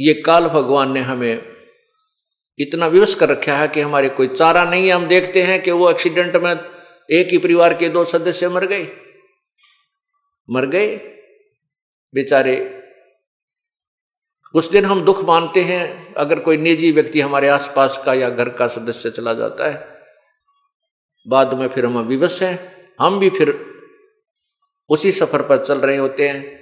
[0.00, 1.56] ये काल भगवान ने हमें
[2.58, 5.70] इतना विवश कर रखा है कि हमारे कोई चारा नहीं है। हम देखते हैं कि
[5.70, 6.52] वो एक्सीडेंट में
[7.10, 8.84] एक ही परिवार के दो सदस्य मर गए।
[10.50, 10.96] मर गए।
[12.14, 12.82] बेचारे
[14.54, 18.48] उस दिन हम दुख मानते हैं, अगर कोई निजी व्यक्ति हमारे आसपास का या घर
[18.48, 19.88] का सदस्य चला जाता है,
[21.28, 23.64] बाद में फिर हम विवश हैं। हम भी फिर
[24.88, 26.60] उसी सफ़र पर चल रहे होते हैं।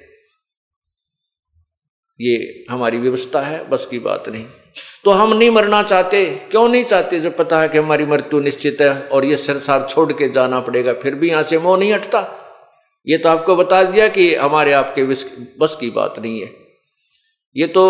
[2.20, 4.46] ये हमारी व्यवस्था है, बस की बात नहीं।
[5.04, 7.20] तो हम नहीं मरना चाहते। क्यों नहीं चाहते?
[7.20, 10.92] जब पता है कि हमारी मृत्यु निश्चित है और ये संसार छोड़ के जाना पड़ेगा,
[10.92, 12.40] फिर भी यहाँ से मोह नहीं हटता।
[13.06, 15.04] ये तो आपको बता दिया कि हमारे आपके
[15.58, 16.50] बस की बात नहीं है।
[17.56, 17.82] ये तो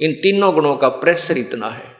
[0.00, 1.96] इन तीनों गुणों का प्रेशर इतना है।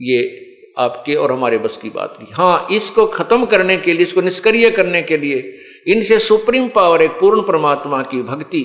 [0.00, 0.44] ये
[0.78, 4.70] आपके और हमारे बस की बात नहीं। हाँ इसको खत्म करने के लिए, इसको निष्क्रिय
[4.70, 5.38] करने के लिए,
[5.86, 8.62] इनसे सुप्रीम पावर, एक पूर्ण परमात्मा की भक्ति,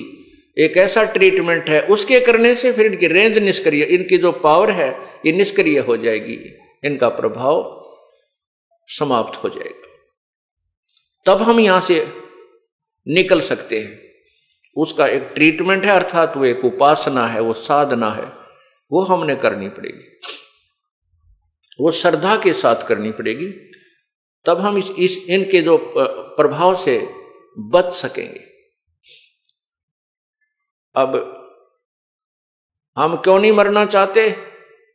[0.56, 4.90] एक ऐसा ट्रीटमेंट है, उसके करने से फिर इनकी रेंज निष्क्रिय, इनकी जो पावर है,
[5.26, 6.38] ये निष्क्रिय हो जाएगी।
[6.84, 7.56] इनका प्रभाव
[8.88, 9.88] समाप्त हो जाएगा।
[11.26, 12.06] तब हम यहाँ से
[13.08, 14.04] निकल सकते हैं।
[14.76, 18.32] उसका एक ट्रीटमेंट है, अर्थात वो एक उपासना है, वो साधना है,
[18.92, 20.20] वो हमने करनी पड़ेगी।
[21.80, 23.50] वो श्रद्धा के साथ करनी पड़ेगी,
[24.46, 25.94] तब हम इस इस, इनके जो
[26.36, 27.14] प्रभाव से
[27.58, 28.44] बच सकेंगे।
[30.94, 31.40] अब
[32.98, 34.30] हम क्यों नहीं मरना चाहते?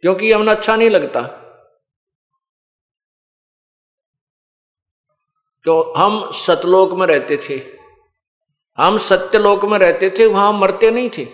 [0.02, 1.22] क्योंकि हमें अच्छा नहीं लगता।
[5.66, 7.79] तो हम सतलोक में रहते थे।
[8.80, 11.28] हम सत्यलोक में रहते थे, वहाँ मरते नहीं थे।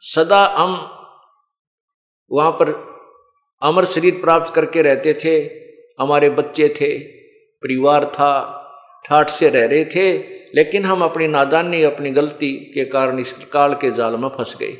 [0.00, 0.90] सदा हम
[2.32, 2.94] वहाँ पर
[3.62, 5.64] अमर शरीर प्राप्त करके रहते थे,
[6.00, 6.98] हमारे बच्चे थे,
[7.62, 8.60] परिवार था,
[9.08, 10.18] ठाठ से रह रहे थे,
[10.54, 14.72] लेकिन हम अपनी नादानी, अपनी गलती के कारण इस काल के जाल में फंस गए।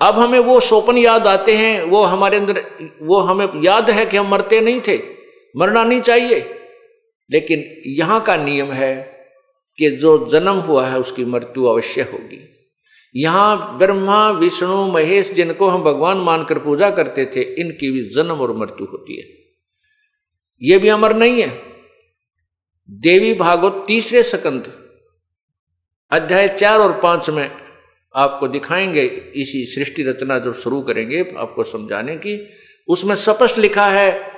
[0.00, 2.66] अब हमें वो सोपन याद आते हैं, वो हमारे अंदर,
[3.02, 5.02] वो हमें याद है कि हम मरते नहीं थे।
[5.56, 6.60] मरना नहीं चाहिए।
[7.30, 9.14] लेकिन यहाँ का नियम है
[9.78, 12.50] कि जो जन्म हुआ है उसकी मृत्यु अवश्य होगी।
[13.16, 18.56] यहाँ ब्रह्मा, विष्णु, महेश जिनको हम भगवान मानकर पूजा करते थे, इनकी भी जन्म और
[18.56, 19.28] मृत्यु होती है।
[20.62, 21.62] ये भी अमर नहीं है।
[22.90, 24.90] देवी भागवत तीसरे सकंद,
[26.10, 27.50] अध्याय चार और पाँच में
[28.14, 29.02] आपको दिखाएँगे,
[29.36, 32.48] इसी सृष्टि रचना जब शुरू करेंगे, आपको समझाने की,
[32.88, 34.33] उसमें स्पष्ट लिखा है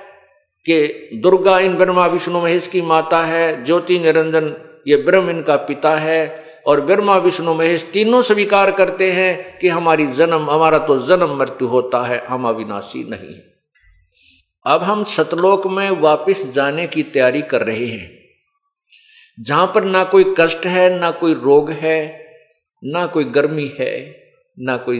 [0.69, 4.55] कि दुर्गा इन ब्रह्मा विष्णु महेश की माता है, ज्योति निरंजन
[4.87, 10.07] ये ब्रह्म इनका पिता है, और ब्रह्मा विष्णु महेश तीनों स्वीकार करते हैं कि हमारी
[10.07, 13.53] जन्म, हमारा तो जन्म मृत्यु होता है, हम अविनाशी नहीं है।
[14.65, 18.11] अब हम सतलोक में वापस जाने की तैयारी कर रहे हैं।
[19.39, 22.25] जहाँ पर ना कोई कष्ट है, ना कोई रोग है,
[22.83, 24.15] ना कोई गर्मी है,
[24.59, 24.99] ना कोई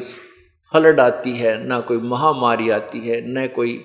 [0.71, 3.83] फ्लड आती है, ना कोई महामारी आती है, न कोई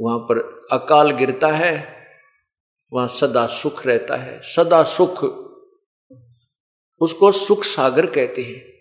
[0.00, 0.38] वहाँ पर
[0.72, 1.94] अकाल गिरता है,
[2.92, 5.24] वहाँ सदा सुख रहता है। सदा सुख,
[7.00, 8.74] उसको सुख सागर कहते हैं।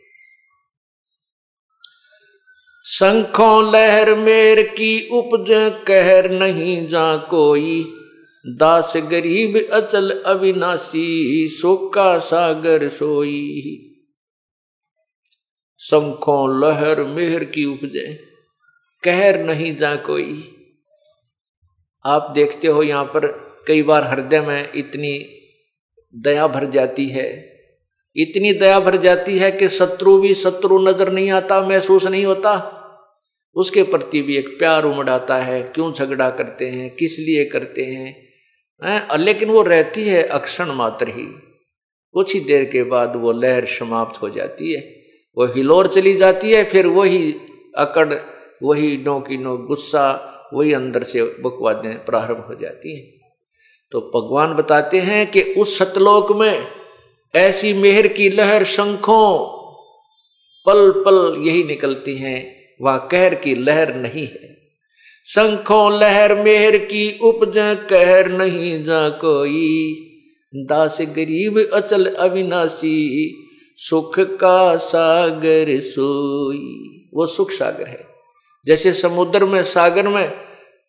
[2.83, 5.45] संखों लहर मेर की उपज
[5.87, 7.99] कहर नहीं जा कोई।
[8.47, 13.89] दास गरीब अचल अविनाशी सोका सागर सोई।
[15.79, 18.23] शंखों लहर मेहर की उपजे,
[19.03, 20.52] कहर नहीं जा कोई।
[22.05, 23.27] आप देखते हो यहाँ पर
[23.67, 25.13] कई बार हृदय में इतनी
[26.13, 27.27] दया भर जाती है।
[28.15, 32.79] इतनी दया भर जाती है कि शत्रु भी शत्रु नज़र नहीं आता, महसूस नहीं होता।
[33.55, 37.85] उसके प्रति भी एक प्यार उमड़ आता है, क्यों झगड़ा करते हैं, किस लिए करते
[37.85, 41.25] हैं लेकिन वो रहती है अक्षण मात्र ही।
[42.15, 44.81] कुछ ही देर के बाद वो लहर समाप्त हो जाती है।
[45.37, 47.31] वो हिलोर चली जाती है, फिर वही
[47.77, 48.13] अकड़,
[48.63, 50.09] वही नो की नो गुस्सा
[50.53, 53.13] वही अंदर से बकवादें प्रारंभ हो जाती हैं।
[53.91, 56.67] तो भगवान बताते हैं कि उस सतलोक में
[57.35, 59.59] ऐसी मेहर की लहर शंखों
[60.65, 64.57] पल पल यही निकलती हैं, वह कहर की लहर नहीं है।
[65.25, 67.53] शंखों लहर मेहर की उपज,
[67.89, 69.95] कहर नहीं जा कोई।
[70.55, 73.35] दास गरीब अचल अविनाशी,
[73.77, 78.07] सुख का सागर सोई। वो सुख सागर है।
[78.65, 80.42] जैसे समुद्र में, सागर में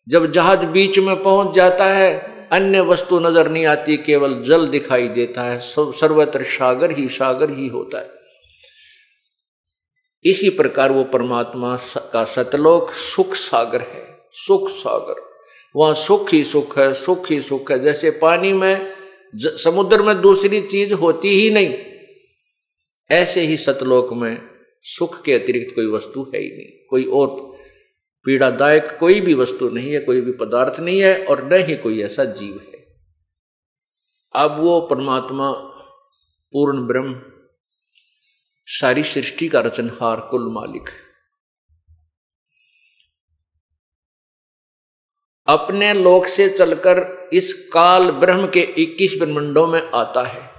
[0.07, 2.09] जब जहाज़ बीच में पहुँच जाता है,
[2.51, 7.67] अन्य वस्तु नज़र नहीं आती, केवल जल दिखाई देता है सर्वत्र सागर ही सागर ही
[7.67, 8.13] होता है।
[10.25, 11.75] इसी प्रकार वो परमात्मा
[12.13, 14.03] का सतलोक सुख सागर है,
[14.37, 15.23] सुख सागर।
[15.75, 18.93] वहाँ सुख ही सुख है, सुख ही सुख है। जैसे पानी में
[19.33, 21.73] समुद्र में दूसरी चीज़ होती ही नहीं,
[23.09, 24.37] ऐसे ही सतलोक में
[24.85, 27.54] सुख के अतिरिक्त कोई वस्तु है ही नहीं, कोई और
[28.25, 32.01] पीड़ादायक कोई भी वस्तु नहीं है, कोई भी पदार्थ नहीं है और न ही कोई
[32.01, 32.95] ऐसा जीव है।
[34.35, 35.51] अब वो परमात्मा,
[36.51, 37.21] पूर्ण ब्रह्म,
[38.67, 40.89] सारी सृष्टि का रचनहार कुल मालिक
[45.47, 50.55] अपने लोक से चलकर इस काल ब्रह्म के 21 ब्रह्मंडों में आता है।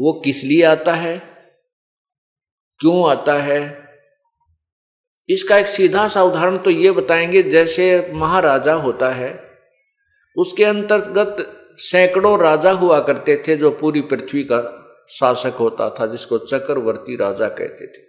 [0.00, 1.18] वो किस लिए आता है?
[2.78, 3.87] क्यों आता है?
[5.28, 9.30] इसका एक सीधा सा उदाहरण तो ये बताएँगे, जैसे महाराजा होता है,
[10.36, 11.36] उसके अंतर्गत
[11.80, 14.60] सैकड़ों राजा हुआ करते थे जो पूरी पृथ्वी का
[15.10, 18.06] शासक होता था, जिसको चक्रवर्ती राजा कहते थे।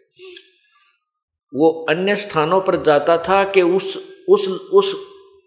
[1.54, 3.98] वो अन्य स्थानों पर जाता था कि उस
[4.30, 4.94] उस उस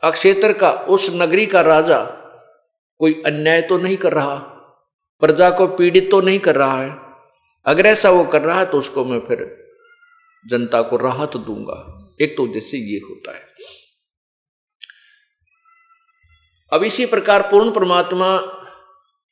[0.02, 1.98] अक्षेत्र का, उस नगरी का राजा
[3.00, 4.36] कोई अन्याय तो नहीं कर रहा,
[5.22, 6.96] प्रजा को पीड़ित तो नहीं कर रहा है।
[7.66, 9.61] अगर ऐसा वो कर रहा है तो उसको मैं फिर
[10.46, 13.50] जनता को राहत दूँगा। एक तो उद्देश्य ये होता है।
[16.72, 18.26] अब इसी प्रकार पूर्ण परमात्मा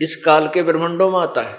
[0.00, 1.58] इस काल के ब्रह्मंडों में आता है।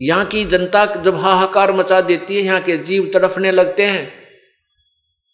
[0.00, 4.12] यहाँ की जनता जब हाहाकार मचा देती है, यहाँ के जीव तड़फने लगते हैं,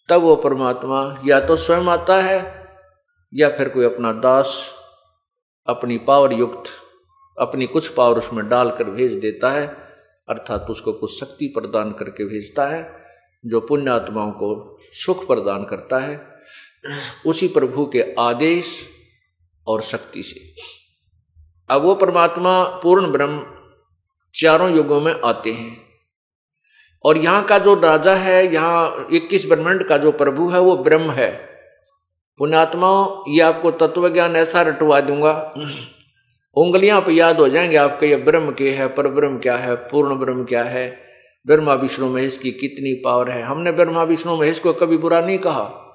[0.09, 2.39] तब वो परमात्मा या तो स्वयं आता है
[3.33, 4.71] या फिर कोई अपना दास,
[5.67, 6.69] अपनी पावर युक्त
[7.37, 9.80] अपनी कुछ पावर उसमें डालकर भेज देता है।
[10.31, 13.05] अर्थात उसको कुछ शक्ति प्रदान करके भेजता है,
[13.45, 16.31] जो पुण्यात्माओं को सुख प्रदान करता है,
[17.25, 18.87] उसी प्रभु के आदेश
[19.67, 20.39] और शक्ति से।
[21.69, 23.45] अब वो परमात्मा पूर्ण ब्रह्म
[24.35, 25.77] चारों युगों में आते हैं।
[27.05, 31.11] और यहाँ का जो राजा है, यहाँ इक्कीस ब्रह्मांड का जो प्रभु है, वो ब्रह्म
[31.11, 31.49] है।
[32.37, 35.53] पुण्यात्माओं, ये आपको तत्व ज्ञान ऐसा रटवा दूँगा
[36.55, 40.15] उंगलियाँ पर याद हो जाएँगे आपके, ये ब्रह्म के है, पर ब्रह्म क्या है, पूर्ण
[40.15, 40.99] ब्रह्म क्या है?
[41.47, 43.41] ब्रह्मा विष्णु महेश की कितनी पावर है?
[43.41, 45.87] हमने ब्रह्मा विष्णु महेश को कभी बुरा नहीं कहा।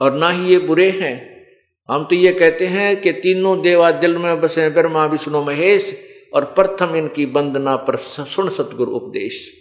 [0.00, 1.46] और ना ही ये बुरे हैं।
[1.90, 6.00] हम तो ये कहते हैं कि तीनों देवा दिल में बसे ब्रह्मा विष्णु महेश
[6.34, 9.54] और प्रथम इनकी वंदना पर सुन सतगुरु उपदेश।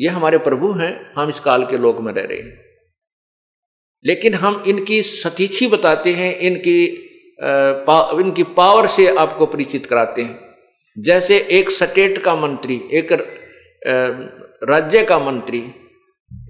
[0.00, 2.64] ये हमारे प्रभु हैं, हम इस काल के लोक में रह रहे हैं।
[4.06, 7.06] लेकिन हम इनकी सतीथि बताते हैं, इनकी
[7.40, 10.38] पा, इनकी पावर से आपको परिचित कराते हैं।
[10.96, 13.12] जैसे एक स्टेट का मंत्री एक
[14.68, 15.58] राज्य का मंत्री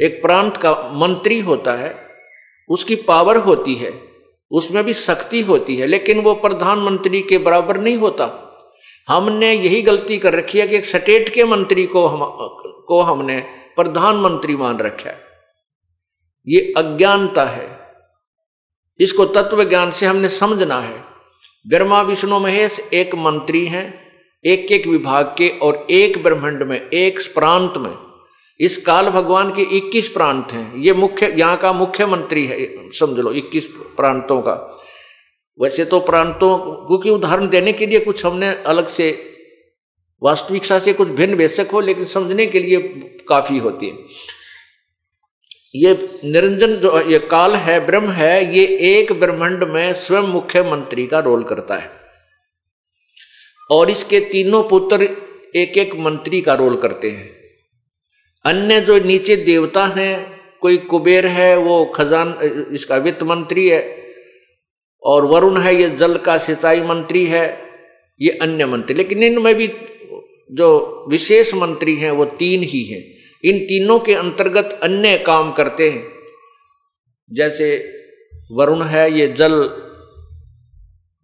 [0.03, 1.95] एक प्रांत का मंत्री होता है
[2.71, 3.93] उसकी पावर होती है
[4.51, 8.47] उसमें भी शक्ति होती है लेकिन वो प्रधानमंत्री के बराबर नहीं होता।
[9.09, 12.21] हमने यही गलती कर रखी है कि एक स्टेट के मंत्री को हम
[12.89, 13.39] को हमने
[13.77, 15.19] प्रधानमंत्री मान रखा है।
[16.47, 17.80] ये अज्ञानता है।
[19.01, 21.05] इसको तत्व ज्ञान से हमने समझना है।
[21.69, 24.09] ब्रह्मा विष्णु महेश एक मंत्री हैं,
[24.45, 27.97] एक एक विभाग के और एक ब्रह्मांड में, एक प्रांत में।
[28.61, 33.33] इस काल भगवान के 21 प्रांत हैं। ये मुख्य, यहाँ का मुख्यमंत्री है, समझ लो
[33.33, 34.85] 21 प्रांतों का।
[35.61, 39.27] वैसे तो प्रांतों क्योंकि उदाहरण देने के लिए कुछ हमने अलग से
[40.23, 42.79] वास्तविकता से कुछ भिन्न बेशक हो, लेकिन समझने के लिए
[43.29, 43.97] काफ़ी होती है।
[45.75, 51.19] ये निरंजन जो, ये काल है, ब्रह्म है, ये एक ब्रह्मांड में स्वयं मुख्यमंत्री का
[51.19, 51.91] रोल करता है।
[53.71, 55.03] और इसके तीनों पुत्र
[55.57, 57.31] एक एक मंत्री का रोल करते हैं।
[58.45, 62.39] अन्य जो नीचे देवता हैं, कोई कुबेर है, वो खजान,
[62.73, 64.07] इसका वित्त मंत्री है,
[65.03, 67.63] और वरुण है, ये जल का सिंचाई मंत्री है,
[68.21, 69.71] ये अन्य मंत्री। लेकिन इनमें भी
[70.53, 75.89] जो विशेष मंत्री हैं, वो तीन ही हैं। इन तीनों के अंतर्गत अन्य काम करते
[75.91, 76.05] हैं।
[77.31, 77.69] जैसे
[78.53, 79.55] वरुण है, ये जल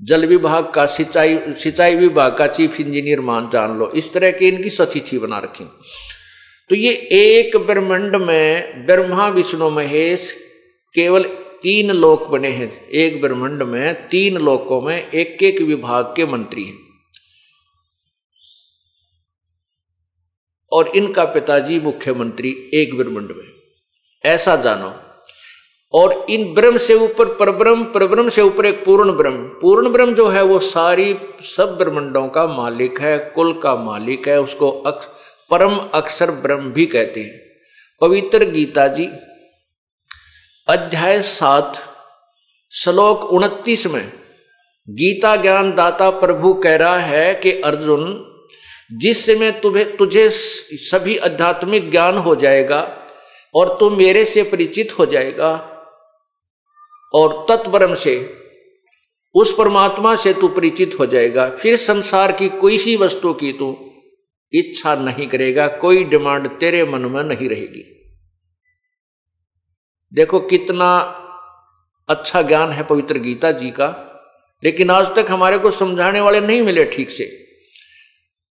[0.00, 4.48] जल विभाग का सिंचाई सिंचाई विभाग का चीफ इंजीनियर मान जान लो। इस तरह की
[4.48, 5.64] इनकी सतिथि बना रखी
[6.70, 10.30] तो ये एक ब्रह्मांड में, ब्रह्मा, विष्णु, महेश
[10.94, 11.24] केवल
[11.62, 16.64] तीन लोक बने हैं। एक ब्रह्मांड में, तीन लोकों में एक एक विभाग के मंत्री
[16.64, 16.85] हैं।
[20.72, 23.52] और इनका पिताजी मुख्यमंत्री एक ब्रह्मंड में।
[24.24, 24.94] ऐसा जानो।
[25.94, 30.28] और इन ब्रह्म से ऊपर परब्रह्म परब्रह्म से ऊपर एक पूर्ण ब्रह्म। पूर्ण ब्रह्म जो
[30.28, 35.06] है वो सारी सब ब्रह्मंडों का मालिक है कुल का मालिक है उसको अक्ष,
[35.50, 37.40] परम अक्षर ब्रह्म भी कहते हैं।
[38.00, 39.06] पवित्र गीता जी
[40.68, 41.78] अध्याय सात
[42.72, 44.12] श्लोक उनतीस में
[44.90, 48.32] गीता ज्ञान दाता प्रभु कह रहा है कि अर्जुन
[48.92, 53.08] जिस समय तुम्हें, तुझे सभी आध्यात्मिक ज्ञान हो जाएगा
[53.54, 55.72] और तुम मेरे से परिचित हो जाएगा।
[57.14, 58.42] और तत्परम से
[59.34, 63.92] उस परमात्मा से तू परिचित हो जाएगा। फिर संसार की कोई ही वस्तु की तू
[64.52, 67.92] इच्छा नहीं करेगा। कोई डिमांड तेरे मन में नहीं रहेगी।
[70.14, 70.96] देखो कितना
[72.08, 74.12] अच्छा ज्ञान है पवित्र गीता जी का,
[74.64, 77.45] लेकिन आज तक हमारे को समझाने वाले नहीं मिले ठीक से।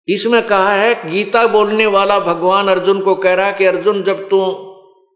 [0.07, 4.29] इसमें कहा है, गीता बोलने वाला भगवान अर्जुन को कह रहा है कि अर्जुन, जब
[4.29, 4.69] तू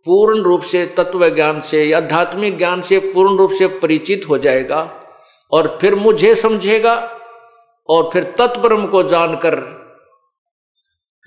[0.05, 5.03] पूर्ण रूप से तत्व ज्ञान से आध्यात्मिक ज्ञान से पूर्ण रूप से परिचित हो जाएगा
[5.51, 6.95] और फिर मुझे समझेगा
[7.89, 9.57] और फिर तत्परम को जानकर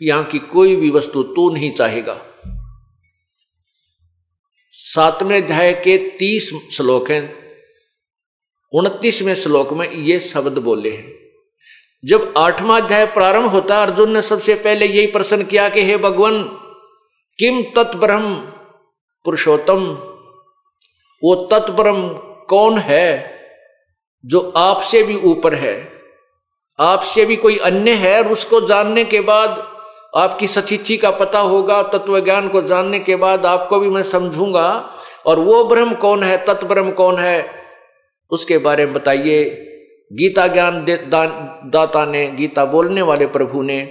[0.03, 2.21] यहाँ की कोई भी वस्तु तू नहीं चाहेगा।
[4.73, 7.55] सातवें अध्याय के तीस श्लोक हैं।
[8.73, 11.20] उनतीसवें श्लोक में ये शब्द बोले हैं।
[12.05, 16.43] जब आठवां अध्याय प्रारंभ होता, अर्जुन ने सबसे पहले यही प्रश्न किया कि, हे भगवान,
[17.39, 18.35] किम तत्ब्रह्म
[19.25, 19.85] पुरुषोत्तम?
[21.25, 22.09] वो तत्ब्रह्म
[22.49, 23.41] कौन है
[24.27, 25.93] जो आपसे भी ऊपर है?
[26.81, 29.69] आपसे भी कोई अन्य है और उसको जानने के बाद
[30.17, 34.95] आपकी सचिथि का पता होगा तत्व ज्ञान को जानने के बाद आपको भी मैं समझूँगा,
[35.27, 37.63] और वो ब्रह्म कौन है तत्ब्रह्म कौन है?
[38.31, 39.67] उसके बारे में बताइए।
[40.13, 40.85] गीता ज्ञान
[41.65, 43.83] दाता ने, गीता बोलने वाले प्रभु ने,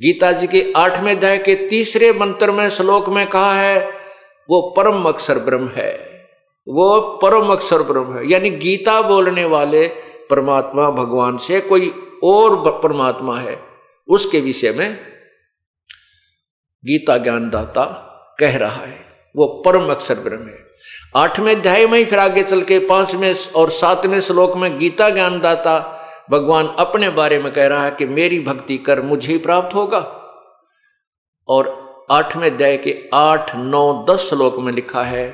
[0.00, 3.90] गीता जी के आठवें अध्याय के तीसरे मंत्र में, श्लोक में कहा है,
[4.50, 6.10] वो परम अक्षर ब्रह्म है।
[6.68, 9.88] वो परम अक्षर ब्रह्म है। यानी गीता बोलने वाले
[10.30, 11.92] परमात्मा, भगवान से कोई
[12.24, 13.60] और परमात्मा है।
[14.08, 14.98] उसके विषय में
[16.84, 17.84] गीता ज्ञानदाता
[18.40, 18.96] कह रहा है,
[19.36, 20.69] वो परम अक्षर ब्रह्म है।
[21.16, 25.72] आठवें अध्याय में ही फिर आगे चल के पाँचवें और सातवें श्लोक में गीता ज्ञानदाता
[26.30, 29.98] भगवान अपने बारे में कह रहा है कि मेरी भक्ति कर मुझे ही प्राप्त होगा।
[31.48, 35.28] और आठवें अध्याय के आठ, नौ, दस श्लोक में लिखा है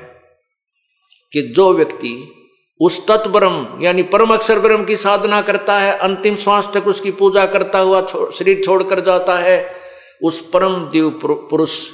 [1.33, 2.33] कि जो व्यक्ति
[2.81, 7.45] उस तत्ब्रह्म यानी परम अक्षर ब्रह्म की साधना करता है, अंतिम श्वास तक उसकी पूजा
[7.45, 9.75] करता हुआ शरीर छोड़कर जाता है,
[10.23, 11.87] उस परम देव पुरुष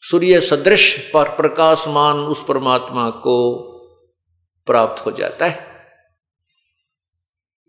[0.00, 3.62] सूर्य सदृश पर प्रकाशमान उस परमात्मा को
[4.66, 5.86] प्राप्त हो जाता है।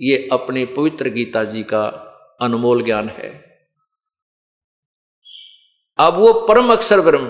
[0.01, 1.86] ये अपनी पवित्र गीता जी का
[2.41, 3.59] अनमोल ज्ञान है।
[5.97, 7.25] अब वो परम अक्षर ब्रह्म,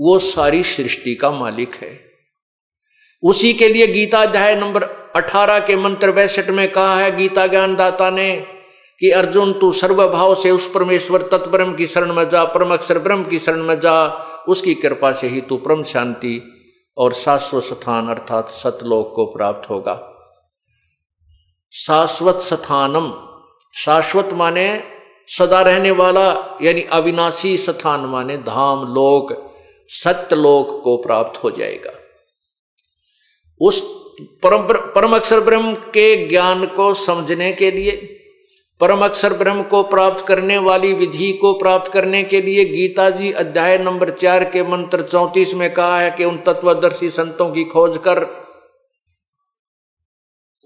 [0.00, 2.12] वो सारी सृष्टि का मालिक है।
[3.22, 4.84] उसी के लिए गीता अध्याय नंबर
[5.16, 8.53] 18 के मंत्र बैसठ में कहा है, गीता ज्ञानदाता ने
[9.00, 13.24] कि अर्जुन, तू सर्वभाव से उस परमेश्वर तत्परम की शरण में जा, परम अक्षर ब्रह्म
[13.24, 14.06] की शरण में जा,
[14.48, 16.50] उसकी कृपा से ही तू परम शांति
[16.98, 20.10] और शाश्वत स्थान अर्थात सतलोक को प्राप्त होगा।
[21.72, 23.12] शाश्वत स्थानम,
[23.74, 24.82] शाश्वत माने
[25.28, 29.54] सदा रहने वाला, यानी अविनाशी स्थान माने धाम लोक
[29.88, 31.92] सत्यलोक को प्राप्त हो जाएगा।
[33.60, 33.82] उस
[34.20, 38.20] परम परम अक्षर ब्रह्म के ज्ञान को समझने के लिए
[38.80, 43.32] परम अक्षर ब्रह्म को प्राप्त करने वाली विधि को प्राप्त करने के लिए गीता जी
[43.32, 47.98] अध्याय नंबर चार के मंत्र चौंतीस में कहा है कि उन तत्वदर्शी संतों की खोज
[47.98, 48.22] कर,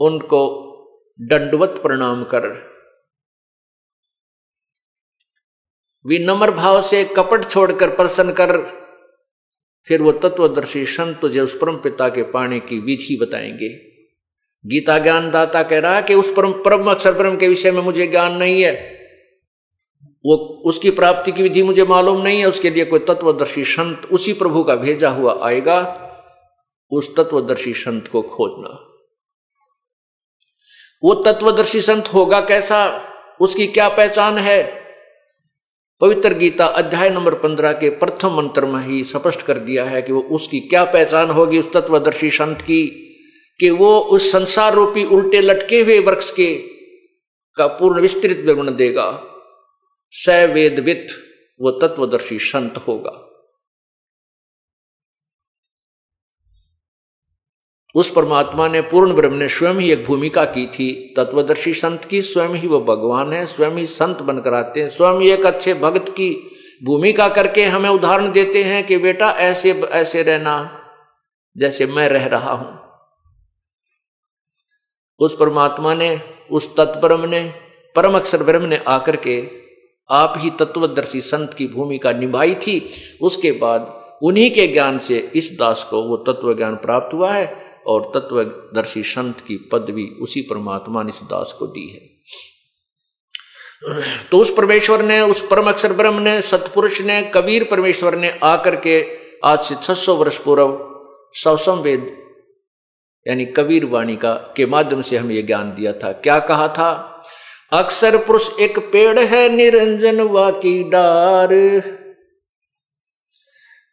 [0.01, 0.43] उनको
[1.21, 2.49] दंडवत प्रणाम कर।
[6.05, 8.57] विनम्र भाव से कपट छोड़कर प्रसन्न कर,
[9.87, 13.88] फिर वो तत्वदर्शी संत तुझे उस परम पिता के पाने की विधि बताएँगे।
[14.67, 17.83] गीता ज्ञान दाता कह रहा है कि उस परम परम अक्षर ब्रह्म के विषय में
[17.83, 18.99] मुझे ज्ञान नहीं है।
[20.27, 24.33] वो उसकी प्राप्ति की विधि मुझे मालूम नहीं है, उसके लिए कोई तत्वदर्शी संत उसी
[24.33, 26.05] प्रभु का भेजा हुआ आएगा।
[26.91, 28.85] उस तत्वदर्शी संत को खोजना।
[31.05, 33.05] वो तत्वदर्शी संत होगा कैसा?
[33.41, 34.83] उसकी क्या पहचान है?
[36.01, 40.13] पवित्र गीता अध्याय नंबर पंद्रह के प्रथम मंत्र में ही स्पष्ट कर दिया है कि
[40.13, 43.05] वो उसकी क्या पहचान होगी उस तत्वदर्शी संत की।
[43.61, 46.57] कि वो उस संसार रूपी उल्टे लटके हुए वृक्ष के
[47.57, 49.25] का पूर्ण विस्तृत विवरण देगा।
[50.11, 51.07] स वेदवित
[51.61, 53.25] वो तत्वदर्शी संत होगा।
[57.95, 62.23] उस परमात्मा ने पूर्ण ब्रह्म ने स्वयं ही एक भूमिका की थी। तत्वदर्शी संत की,
[62.23, 66.09] स्वयं ही वो भगवान है, स्वयं ही संत बनकर आते हैं। स्वयं एक अच्छे भक्त
[66.09, 66.51] की
[66.85, 70.85] भूमिका करके हमें उदाहरण देते हैं कि बेटा ऐसे ऐसे रहना,
[71.57, 72.88] जैसे मैं रह रहा हूँ।
[75.19, 77.55] उस परमात्मा ने, उस तत्ब्रह्म ने,
[77.97, 79.69] परम अक्षर ब्रह्म ने आकर के
[80.11, 82.91] आप ही तत्वदर्शी संत की भूमिका निभाई थी।
[83.23, 87.65] उसके बाद उन्हीं के ज्ञान से इस दास को वो तत्व ज्ञान प्राप्त हुआ है
[87.87, 92.19] और तत्वदर्शी संत की पदवी उसी परमात्मा ने इस दास को दी है।
[94.33, 98.77] तो उस परमेश्वर ने, उस परम अक्षर ब्रह्म ने, सतपुरुष ने, कबीर परमेश्वर ने आकर
[98.77, 99.07] के
[99.45, 100.79] आज से 600 वर्ष पूर्व
[101.35, 102.18] सवसम वेद
[103.29, 107.15] यानी कबीर वाणी का, के माध्यम से हमें यह ज्ञान दिया था। क्या कहा था?
[107.73, 111.53] अक्सर पुरुष एक पेड़ है, निरंजन वा की डार।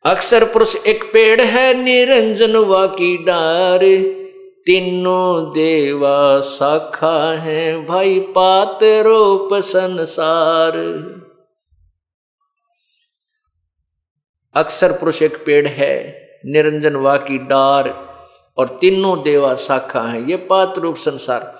[0.05, 3.79] अक्सर पुरुष एक पेड़ है, निरंजन वा की डार।
[4.65, 8.79] तीनों देवा शाखा है, भाई पात
[9.53, 10.73] संसार।
[14.55, 18.14] अक्सर पुरुष एक पेड़ है, निरंजन वा की डार।
[18.57, 21.57] और तीनों देवा शाखा है। ये पात रूप संसार।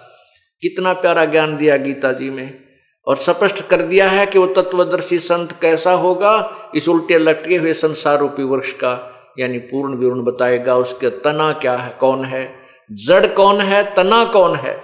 [0.61, 2.65] कितना प्यारा ज्ञान दिया गीता जी में।
[3.07, 7.73] और स्पष्ट कर दिया है कि वो तत्वदर्शी संत कैसा होगा, इस उल्टे लटके हुए
[7.73, 12.55] संसार रूपी वृक्ष का, यानी पूर्ण विवरण बताएगा उसके, तना क्या है, कौन है?
[12.91, 14.81] जड़ कौन है, तना कौन है?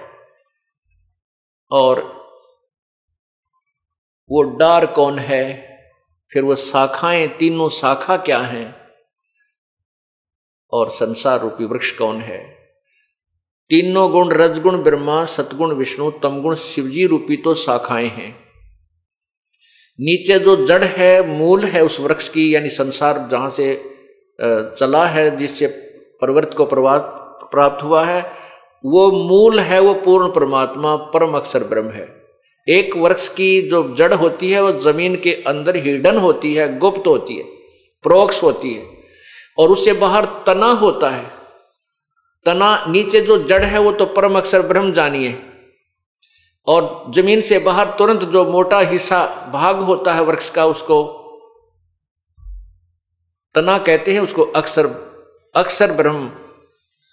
[1.71, 2.21] और
[4.31, 5.71] वो डार कौन है?
[6.31, 8.80] फिर वो शाखाएँ, तीनों शाखा क्या हैं?
[10.73, 12.39] और संसार रूपी वृक्ष कौन है?
[13.69, 18.31] तीनों गुण रजगुण, ब्रह्मा, सतगुण, विष्णु, तमगुण, शिवजी रूपी तो शाखाएँ हैं।
[19.99, 23.75] नीचे जो जड़ है, मूल है उस वृक्ष की, यानी संसार जहाँ से
[24.79, 25.67] चला है, जिससे
[26.19, 28.21] प्रवृत्त को प्राप्त हुआ है,
[28.85, 32.07] वो मूल है, वो पूर्ण परमात्मा, परम अक्षर ब्रह्म है।
[32.67, 37.07] एक वृक्ष की जो जड़ होती है, वो ज़मीन के अंदर हिडन होती है, गुप्त
[37.07, 37.43] होती है,
[38.03, 38.90] प्रोक्स होती है।
[39.61, 41.25] और उससे बाहर तना होता है।
[42.45, 45.39] तना नीचे जो जड़ है, वो तो परम अक्षर ब्रह्म जानिए
[46.67, 51.03] और ज़मीन से बाहर तुरंत जो मोटा हिस्सा भाग होता है वृक्ष का, उसको
[53.55, 54.87] तना कहते हैं, उसको अक्षर
[55.55, 56.29] अक्षर ब्रह्म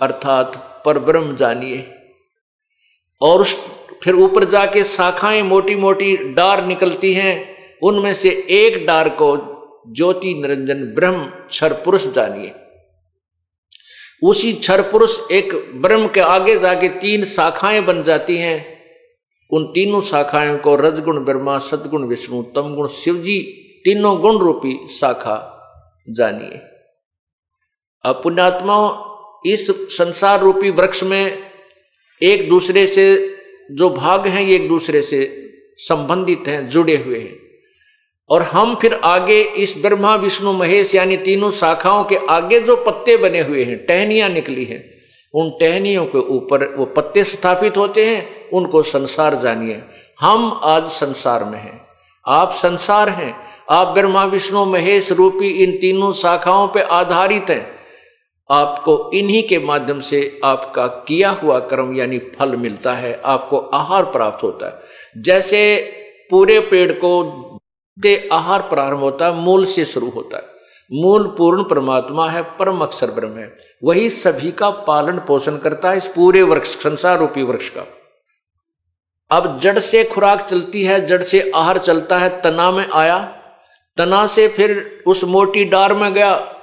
[0.01, 1.79] अर्थात पर ब्रह्म जानिए
[3.21, 3.55] और उस,
[4.03, 9.37] फिर ऊपर जाके शाखाएँ मोटी मोटी डार निकलती हैं, उनमें से एक डार को
[9.93, 12.55] ज्योति निरंजन ब्रह्म क्षर पुरुष जानिए।
[14.22, 18.78] उसी क्षर पुरुष एक ब्रह्म के आगे जाके तीन शाखाएँ बन जाती हैं।
[19.51, 23.43] उन तीनों शाखाओं को रजगुण, ब्रह्मा, सदगुण, विष्णु तम गुण शिवजी
[23.84, 25.55] तीनों गुण रूपी शाखा
[26.11, 26.61] जानिए।
[28.05, 29.09] अब पुण्यात्माओं
[29.47, 31.51] इस संसार रूपी वृक्ष में
[32.22, 33.36] एक दूसरे से
[33.70, 37.48] जो भाग हैं, ये एक दूसरे से संबंधित हैं, जुड़े हुए हैं।
[38.31, 43.16] और हम फिर आगे इस ब्रह्मा, विष्णु, महेश, यानी तीनों शाखाओं के आगे जो पत्ते
[43.16, 44.91] बने हुए हैं, टहनियाँ निकली हैं,
[45.35, 49.83] उन टहनियों के ऊपर वो पत्ते स्थापित होते हैं, उनको संसार जानिए।
[50.20, 51.87] हम आज संसार में हैं।
[52.29, 53.37] आप संसार हैं।
[53.70, 57.79] आप ब्रह्मा, विष्णु, महेश रूपी इन तीनों शाखाओं पर आधारित हैं।
[58.51, 64.05] आपको इन्हीं के माध्यम से आपका किया हुआ कर्म, यानी फल मिलता है, आपको आहार
[64.05, 64.74] प्राप्त होता है।
[65.22, 65.93] जैसे
[66.31, 67.24] पूरे पेड़ को
[68.03, 70.45] से आहार प्रारंभ होता है, मूल से शुरू होता है।
[70.93, 75.97] मूल पूर्ण परमात्मा है, परम अक्षर ब्रह्म है। वही सभी का पालन पोषण करता है
[75.97, 77.87] इस पूरे वृक्ष, संसार रूपी वृक्ष का।
[79.31, 83.35] अब जड़ से खुराक चलती है, जड़ से आहार चलता है, तना में आया।
[83.97, 86.55] तना से फिर उस मोटी डार में गया।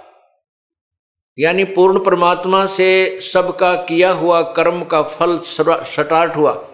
[1.40, 6.68] यानी पूर्ण परमात्मा से सबका किया हुआ कर्म का फल स्टार्ट हुआ।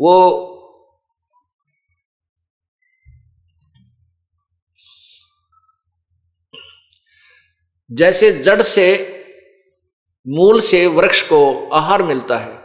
[0.00, 0.46] वो
[7.90, 8.86] जैसे जड़ से
[10.26, 12.58] मूल से वृक्ष को आहार मिलता है।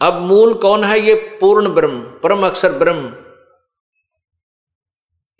[0.00, 3.12] अब मूल कौन है ये पूर्ण ब्रह्म, परम अक्षर ब्रह्म?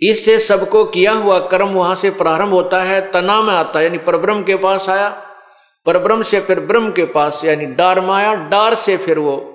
[0.03, 3.99] इससे सबको किया हुआ कर्म वहाँ से प्रारंभ होता है तना में आता है, यानी
[3.99, 5.09] परब्रह्म के पास आया,
[5.87, 9.54] परब्रह्म से फिर ब्रह्म के पास, यानी डार में आया डार से फिर वो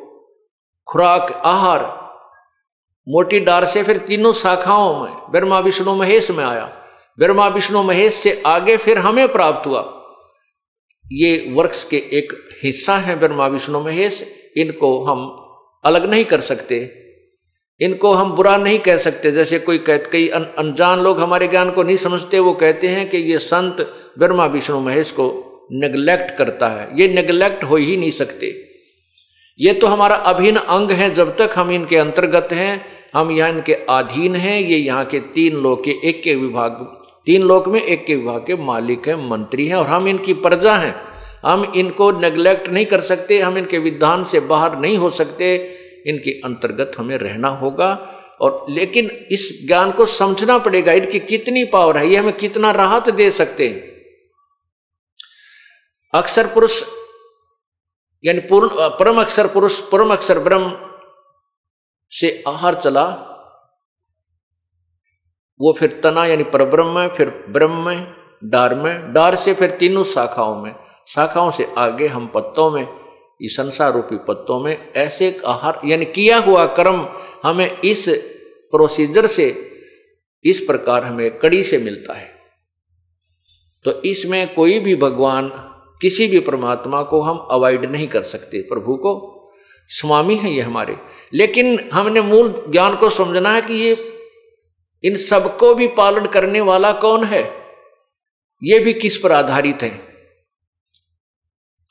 [0.91, 1.99] खुराक, आहार,
[3.09, 6.75] मोटी डार से फिर तीनों शाखाओं में, ब्रह्मा, विष्णु, महेश में आया।
[7.19, 10.05] ब्रह्मा, विष्णु, महेश से आगे फिर हमें प्राप्त हुआ।
[11.11, 15.45] ये वृक्ष के एक हिस्सा है ब्रह्मा, विष्णु, महेश। इनको हम
[15.85, 16.95] अलग नहीं कर सकते।
[17.81, 21.83] इनको हम बुरा नहीं कह सकते। जैसे कोई कह, कई अनजान लोग हमारे ज्ञान को
[21.83, 23.81] नहीं समझते, वो कहते हैं कि ये संत
[24.19, 28.68] ब्रह्मा, विष्णु, महेश को नेग्लेक्ट करता है। ये नेग्लेक्ट हो ही नहीं सकते।
[29.59, 33.73] ये तो हमारा अभिन्न अंग है, जब तक हम इनके अंतर्गत हैं, हम यहाँ इनके
[33.73, 36.71] अधीन हैं, ये यहाँ के तीन लोग के एक के विभाग,
[37.25, 40.75] तीन लोक में एक के विभाग के मालिक हैं, मंत्री हैं, और हम इनकी प्रजा
[40.75, 40.95] हैं।
[41.45, 45.55] हम इनको नेग्लेक्ट नहीं कर सकते, हम इनके विधान से बाहर नहीं हो सकते,
[46.07, 51.97] इनके अंतर्गत हमें रहना होगा, और लेकिन इस ज्ञान को समझना पड़ेगा, इनकी कितनी पावर
[51.97, 53.87] है, ये हमें कितना राहत दे सकते हैं।
[56.13, 56.81] अक्षर पुरुष
[58.25, 60.89] यानी पूर्ण परम अक्षर पुरुष परम अक्षर ब्रह्म
[62.11, 63.25] से आहार चला।
[65.61, 70.61] वो फिर तना, यानी परब्रह्म फिर ब्रह्म में डार में, डार से फिर तीनों शाखाओं
[70.61, 70.75] में।
[71.07, 72.87] शाखाओं से आगे हम पत्तों में,
[73.41, 77.09] इस संसार रूपी पत्तों में ऐसे आहार, यानी किया हुआ कर्म
[77.43, 78.09] हमें इस
[78.71, 79.71] प्रोसीजर से,
[80.45, 82.29] इस प्रकार हमें कड़ी से मिलता है।
[83.85, 85.68] तो इसमें कोई भी भगवान
[86.01, 89.35] किसी भी परमात्मा को हम अवॉइड नहीं कर सकते, प्रभु को।
[89.87, 90.97] स्वामी है ये हमारे।
[91.33, 94.19] लेकिन हमने मूल ज्ञान को समझना है कि ये,
[95.03, 97.53] इन सबको भी पालन करने वाला कौन है?
[98.63, 100.01] ये भी किस पर आधारित है?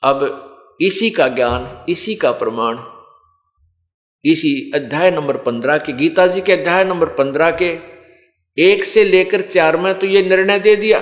[0.03, 0.45] अब
[0.81, 2.79] इसी का ज्ञान, इसी का प्रमाण,
[4.25, 7.79] इसी अध्याय नंबर पंद्रह के, गीता जी के अध्याय नंबर पंद्रह के,
[8.57, 10.99] एक से लेकर चार में तो ये निर्णय दे दिया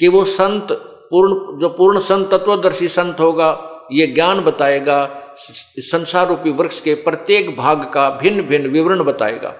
[0.00, 3.48] कि वो संत पूर्ण, जो पूर्ण संत, तत्वदर्शी संत होगा,
[3.92, 4.98] ये ज्ञान बताएगा
[5.38, 9.54] संसार रूपी वृक्ष के प्रत्येक भाग का भिन्न भिन्न विवरण बताएगा।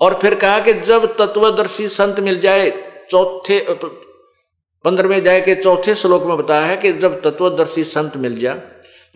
[0.00, 2.70] और फिर कहा कि जब तत्वदर्शी संत मिल जाए,
[3.10, 3.60] चौथे,
[4.84, 8.54] पंद्रहवें जाए के चौथे श्लोक में बताया है कि जब तत्वदर्शी संत मिल जाए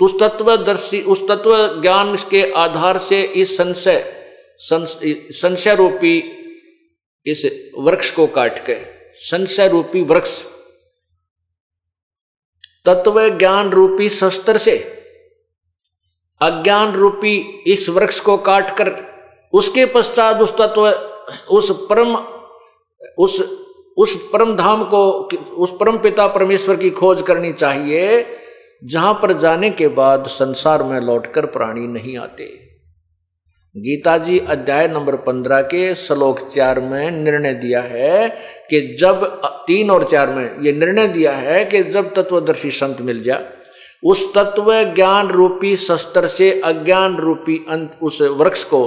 [0.00, 4.04] तो उस तत्वदर्शी, उस तत्व ज्ञान के आधार से इस संशय
[4.60, 6.16] संशय रूपी
[7.26, 7.44] इस
[7.78, 8.76] वृक्ष को काट के
[9.20, 10.42] संशय रूपी वृक्ष
[12.84, 14.76] तत्व ज्ञान रूपी शस्त्र से
[16.40, 18.92] अज्ञान रूपी इस वृक्ष को काटकर,
[19.52, 20.88] उसके पश्चात उस तत्व,
[21.50, 22.16] उस परम,
[23.18, 23.58] उस
[23.98, 25.10] उस परम धाम को,
[25.56, 28.26] उस परम पिता परमेश्वर की खोज करनी चाहिए,
[28.84, 32.61] जहाँ पर जाने के बाद संसार में लौटकर प्राणी नहीं आते।
[33.76, 38.28] गीता जी अध्याय नंबर पंद्रह के श्लोक चार में निर्णय दिया है
[38.70, 39.24] कि जब
[39.66, 43.48] तीन और चार में ये निर्णय दिया है कि जब तत्वदर्शी संत मिल जाए
[44.02, 48.82] उस तत्व ज्ञान रूपी शस्त्र से अज्ञान रूपी अंत उस वृक्ष को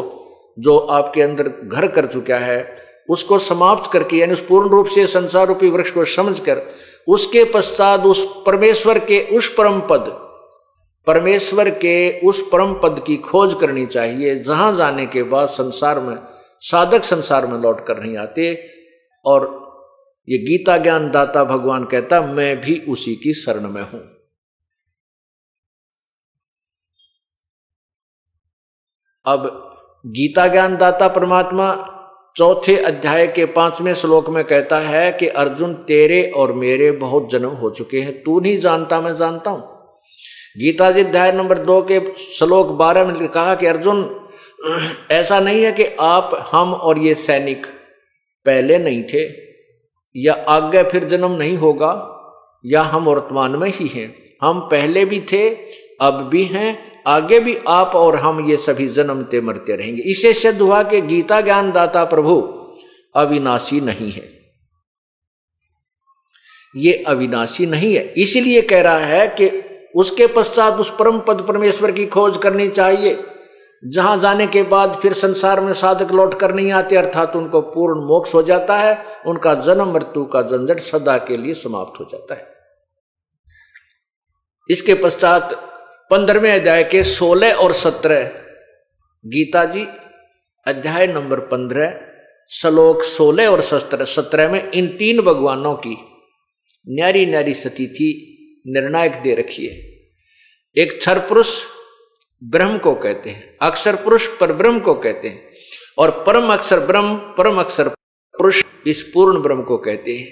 [0.60, 2.78] जो आपके अंदर घर कर चुका है,
[3.10, 6.62] उसको समाप्त करके, यानी उस पूर्ण रूप से संसार रूपी वृक्ष को समझकर,
[7.08, 10.25] उसके पश्चात उस परमेश्वर के उस परम पद
[11.08, 16.18] परमेश्वर के उस परम पद की खोज करनी चाहिए। जहाँ जाने के बाद संसार में,
[16.60, 18.70] साधक संसार में लौट कर नहीं आते।
[19.26, 19.66] और
[20.30, 24.02] ये गीता ज्ञान दाता भगवान कहता, मैं भी उसी की शरण में हूँ।
[29.26, 29.62] अब
[30.06, 31.92] गीता ज्ञान दाता परमात्मा
[32.36, 37.50] चौथे अध्याय के पाँचवें श्लोक में कहता है कि, अर्जुन, तेरे और मेरे बहुत जन्म
[37.50, 39.75] हो चुके हैं। तू नहीं जानता, मैं जानता हूँ।
[40.58, 44.28] गीता जी अध्याय नंबर दो के श्लोक बारह में कहा कि, अर्जुन,
[45.12, 47.66] ऐसा नहीं है कि आप, हम और ये सैनिक
[48.46, 49.30] पहले नहीं थे,
[50.16, 52.12] या आगे फिर जन्म नहीं होगा,
[52.66, 55.50] या हम वर्तमान में ही हैं। हम पहले भी थे,
[56.02, 60.62] अब भी हैं, आगे भी आप और हम ये सभी जन्मते मरते रहेंगे। इसे सिद्ध
[60.62, 62.42] हुआ कि गीता ज्ञान दाता प्रभु
[63.16, 64.30] अविनाशी नहीं है।
[66.76, 71.92] ये अविनाशी नहीं है। इसलिए कह रहा है कि उसके पश्चात उस परम पद परमेश्वर
[71.92, 73.24] की खोज करनी चाहिए।
[73.84, 78.08] जहाँ जाने के बाद फिर संसार में साधक लौट कर नहीं आते, अर्थात उनको पूर्ण
[78.08, 82.36] मोक्ष हो जाता है, उनका जन्म मृत्यु का झंझट सदा के लिए समाप्त हो जाता
[82.36, 82.54] है।
[84.70, 85.54] इसके पश्चात
[86.12, 88.24] पंद्रहवें अध्याय के सोलह और सत्रह,
[89.26, 89.88] गीता जी,
[90.68, 92.00] अध्याय नंबर पंद्रह,
[92.52, 95.98] श्लोक सोलह और सत्रह सत्रह में इन तीन भगवानों की
[96.88, 98.32] न्यारी न्यारी सतीथि
[98.66, 99.76] निर्णायक दे रखी है।
[100.76, 101.60] एक क्षर पुरुष
[102.44, 105.52] ब्रह्म को कहते हैं, अक्षर पुरुष पर ब्रह्म को कहते हैं,
[105.98, 110.28] और परम अक्षर ब्रह्म, परम अक्षर पुरुष इस पूर्ण ब्रह्म को कहते हैं।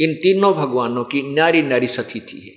[0.00, 2.52] इन तीनों भगवानों की नारी न्यारी सतीथि है।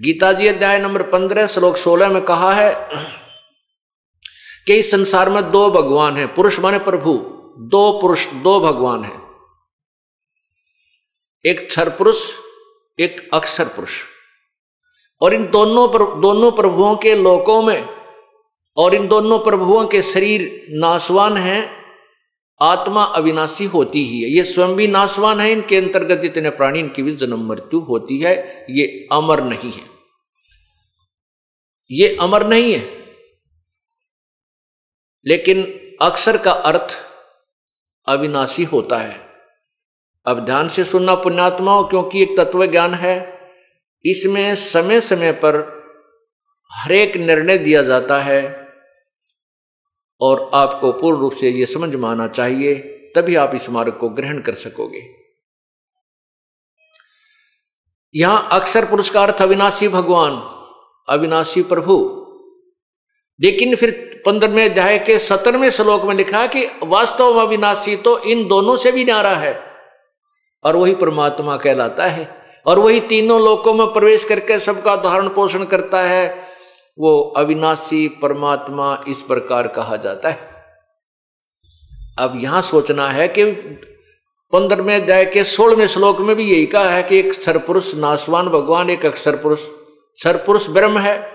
[0.00, 2.72] गीता जी अध्याय नंबर पंद्रह, श्लोक सोलह में कहा है
[4.66, 7.12] कि इस संसार में दो भगवान हैं, पुरुष माने प्रभु,
[7.68, 9.22] दो पुरुष, दो भगवान हैं।
[11.44, 12.30] एक क्षर पुरुष
[13.00, 14.02] एक अक्षर पुरुष।
[15.20, 17.88] और इन दोनों पर, दोनों प्रभुओं के लोकों में
[18.76, 21.78] और इन दोनों प्रभुओं के शरीर नासवान हैं
[22.62, 27.02] आत्मा अविनाशी होती ही है। ये स्वयं भी नाशवान है इनके अंतर्गत जितने प्राणी इनकी
[27.02, 29.86] भी जन्म मृत्यु होती है। ये अमर नहीं है।
[31.90, 32.98] ये अमर नहीं है।
[35.26, 35.62] लेकिन
[36.02, 36.96] अक्षर का अर्थ
[38.06, 39.27] अविनाशी होता है।
[40.28, 43.16] अब ध्यान से सुनना पुण्यात्माओं, क्योंकि एक तत्व ज्ञान है।
[44.04, 45.56] इसमें समय समय पर
[46.72, 48.68] हरेक निर्णय दिया जाता है
[50.20, 52.74] और आपको पूर्ण रूप से यह समझ में आना चाहिए,
[53.16, 55.02] तभी आप इस मार्ग को ग्रहण कर सकोगे।
[58.14, 60.32] यहाँ अक्षर पुरस्कार था अविनाशी भगवान,
[61.08, 61.96] अविनाशी प्रभु।
[63.40, 68.48] लेकिन फिर पंद्रहवें अध्याय के सत्रहवें श्लोक में लिखा कि वास्तव में अविनाशी तो इन
[68.48, 69.67] दोनों से भी न्यारा है।
[70.64, 75.64] और वही परमात्मा कहलाता है। और वही तीनों लोकों में प्रवेश करके सबका धारण पोषण
[75.64, 76.48] करता है।
[76.98, 80.38] वो अविनाशी परमात्मा इस प्रकार कहा जाता है।
[82.18, 83.44] अब यहाँ सोचना है कि
[84.52, 88.90] पंद्रहवें अध्याय के सोलहवें श्लोक में भी यही कहा है कि एक सरपुरुष नासवान भगवान,
[88.90, 89.60] एक अक्षर पुरुष।
[90.16, 91.32] सरपुरुष ब्रह्म है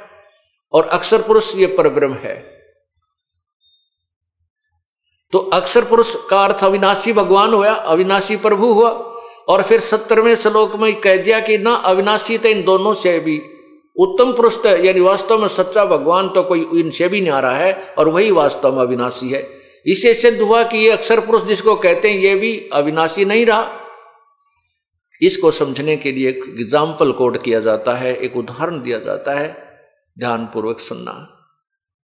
[0.73, 2.53] और अक्षर पुरुष ये पर ब्रह्म है।
[5.31, 9.12] तो अक्षर पुरुष का अर्थ अविनाशी भगवान हुआ, अविनाशी प्रभु हुआ।
[9.47, 13.41] और फिर सत्तरवें श्लोक में कह दिया कि ना अविनाशी तो इन दोनों से भी
[13.95, 17.57] उत्तम पुरुष तो यानी वास्तव में सच्चा भगवान तो कोई इनसे भी नहीं आ रहा
[17.57, 19.41] है और वही वास्तव में अविनाशी है।
[19.85, 23.79] इसे सिद्ध हुआ कि ये अक्षर पुरुष जिसको कहते हैं, ये भी अविनाशी नहीं रहा।
[25.21, 29.47] इसको समझने के लिए एक एग्ज़ाम्पल कोड किया जाता है, एक उदाहरण दिया जाता है।
[30.17, 31.11] ध्यानपूर्वक सुनना।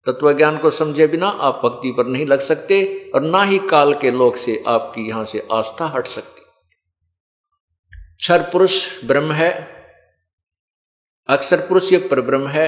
[0.05, 2.83] तत्व ज्ञान को समझे बिना आप भक्ति पर नहीं लग सकते
[3.15, 6.38] और ना ही काल के लोक से आपकी यहाँ से आस्था हट सकती
[8.19, 9.51] क्षर पुरुष ब्रह्म है,
[11.29, 12.67] अक्षर पुरुष ये पर ब्रह्म है,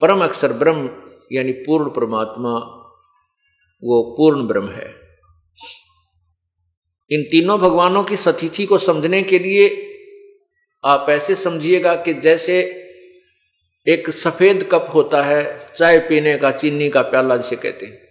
[0.00, 0.90] परम अक्षर ब्रह्म
[1.32, 2.50] यानी पूर्ण परमात्मा,
[3.84, 4.88] वो पूर्ण ब्रह्म है।
[7.10, 9.92] इन तीनों भगवानों की सतिथि को समझने के लिए
[10.84, 12.62] आप ऐसे समझिएगा कि जैसे
[13.86, 18.05] एक सफ़ेद कप होता है, चाय पीने का, चीनी का, प्याला जिसे कहते हैं।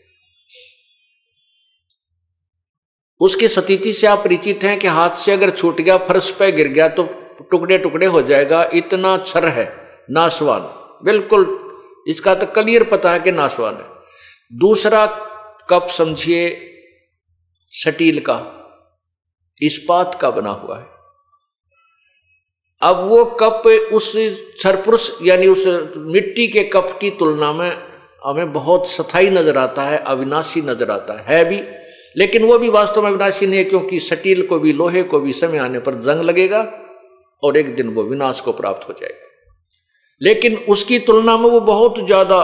[3.21, 6.67] उसकी स्थिति से आप परिचित हैं कि हाथ से अगर छूट गया फर्श पे गिर
[6.69, 7.03] गया तो
[7.51, 9.65] टुकड़े टुकड़े हो जाएगा। इतना छर है
[10.11, 10.61] नासवान
[11.05, 11.45] बिल्कुल
[12.07, 15.05] इसका तो क्लियर पता है कि नासवान है। दूसरा
[15.69, 16.41] कप समझिए
[17.73, 18.37] स्टील का
[19.61, 20.93] इस्पात का बना हुआ है।
[22.81, 23.63] अब वो कप
[23.93, 24.11] उस
[24.63, 25.63] सरपुरुष यानी उस
[25.97, 27.71] मिट्टी के कप की तुलना में
[28.21, 31.59] हमें बहुत सथाई नज़र आता है अविनाशी नज़र आता है, है भी
[32.15, 35.33] लेकिन वो भी वास्तव में विनाशी नहीं है, क्योंकि सटील को भी, लोहे को भी
[35.33, 36.59] समय आने पर जंग लगेगा
[37.43, 39.23] और एक दिन वो विनाश को प्राप्त हो जाएगा।
[40.21, 42.41] लेकिन उसकी तुलना में वो बहुत ज़्यादा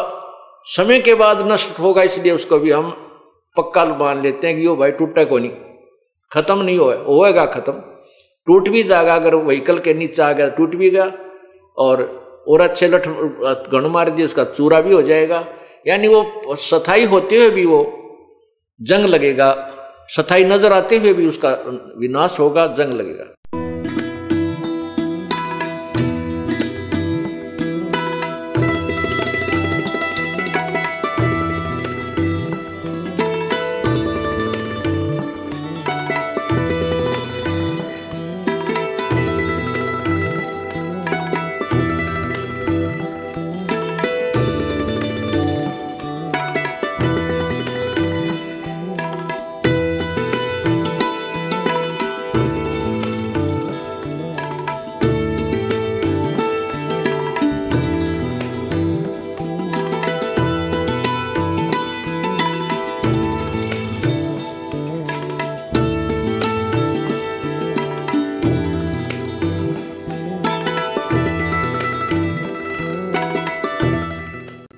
[0.68, 2.90] समय के बाद नष्ट होगा, इसलिए उसको भी हम
[3.58, 5.52] पक्का मान लेते हैं कि वो भाई टूटा को नहीं?
[6.32, 7.74] खत्म नहीं हो, होएगा खत्म।
[8.48, 11.12] टूट भी जाएगा, अगर व्हीकल के नीचे आ गया टूट भी गया,
[11.78, 12.04] और
[12.48, 13.08] और अच्छे लठ
[13.72, 15.46] गण मार दिए, उसका चूरा भी हो जाएगा।
[15.86, 17.82] यानी वो सथाई होते हुए भी वो
[18.82, 19.50] जंग लगेगा
[20.10, 21.50] सथाई नज़र आते हुए भी उसका
[21.98, 23.26] विनाश होगा जंग लगेगा।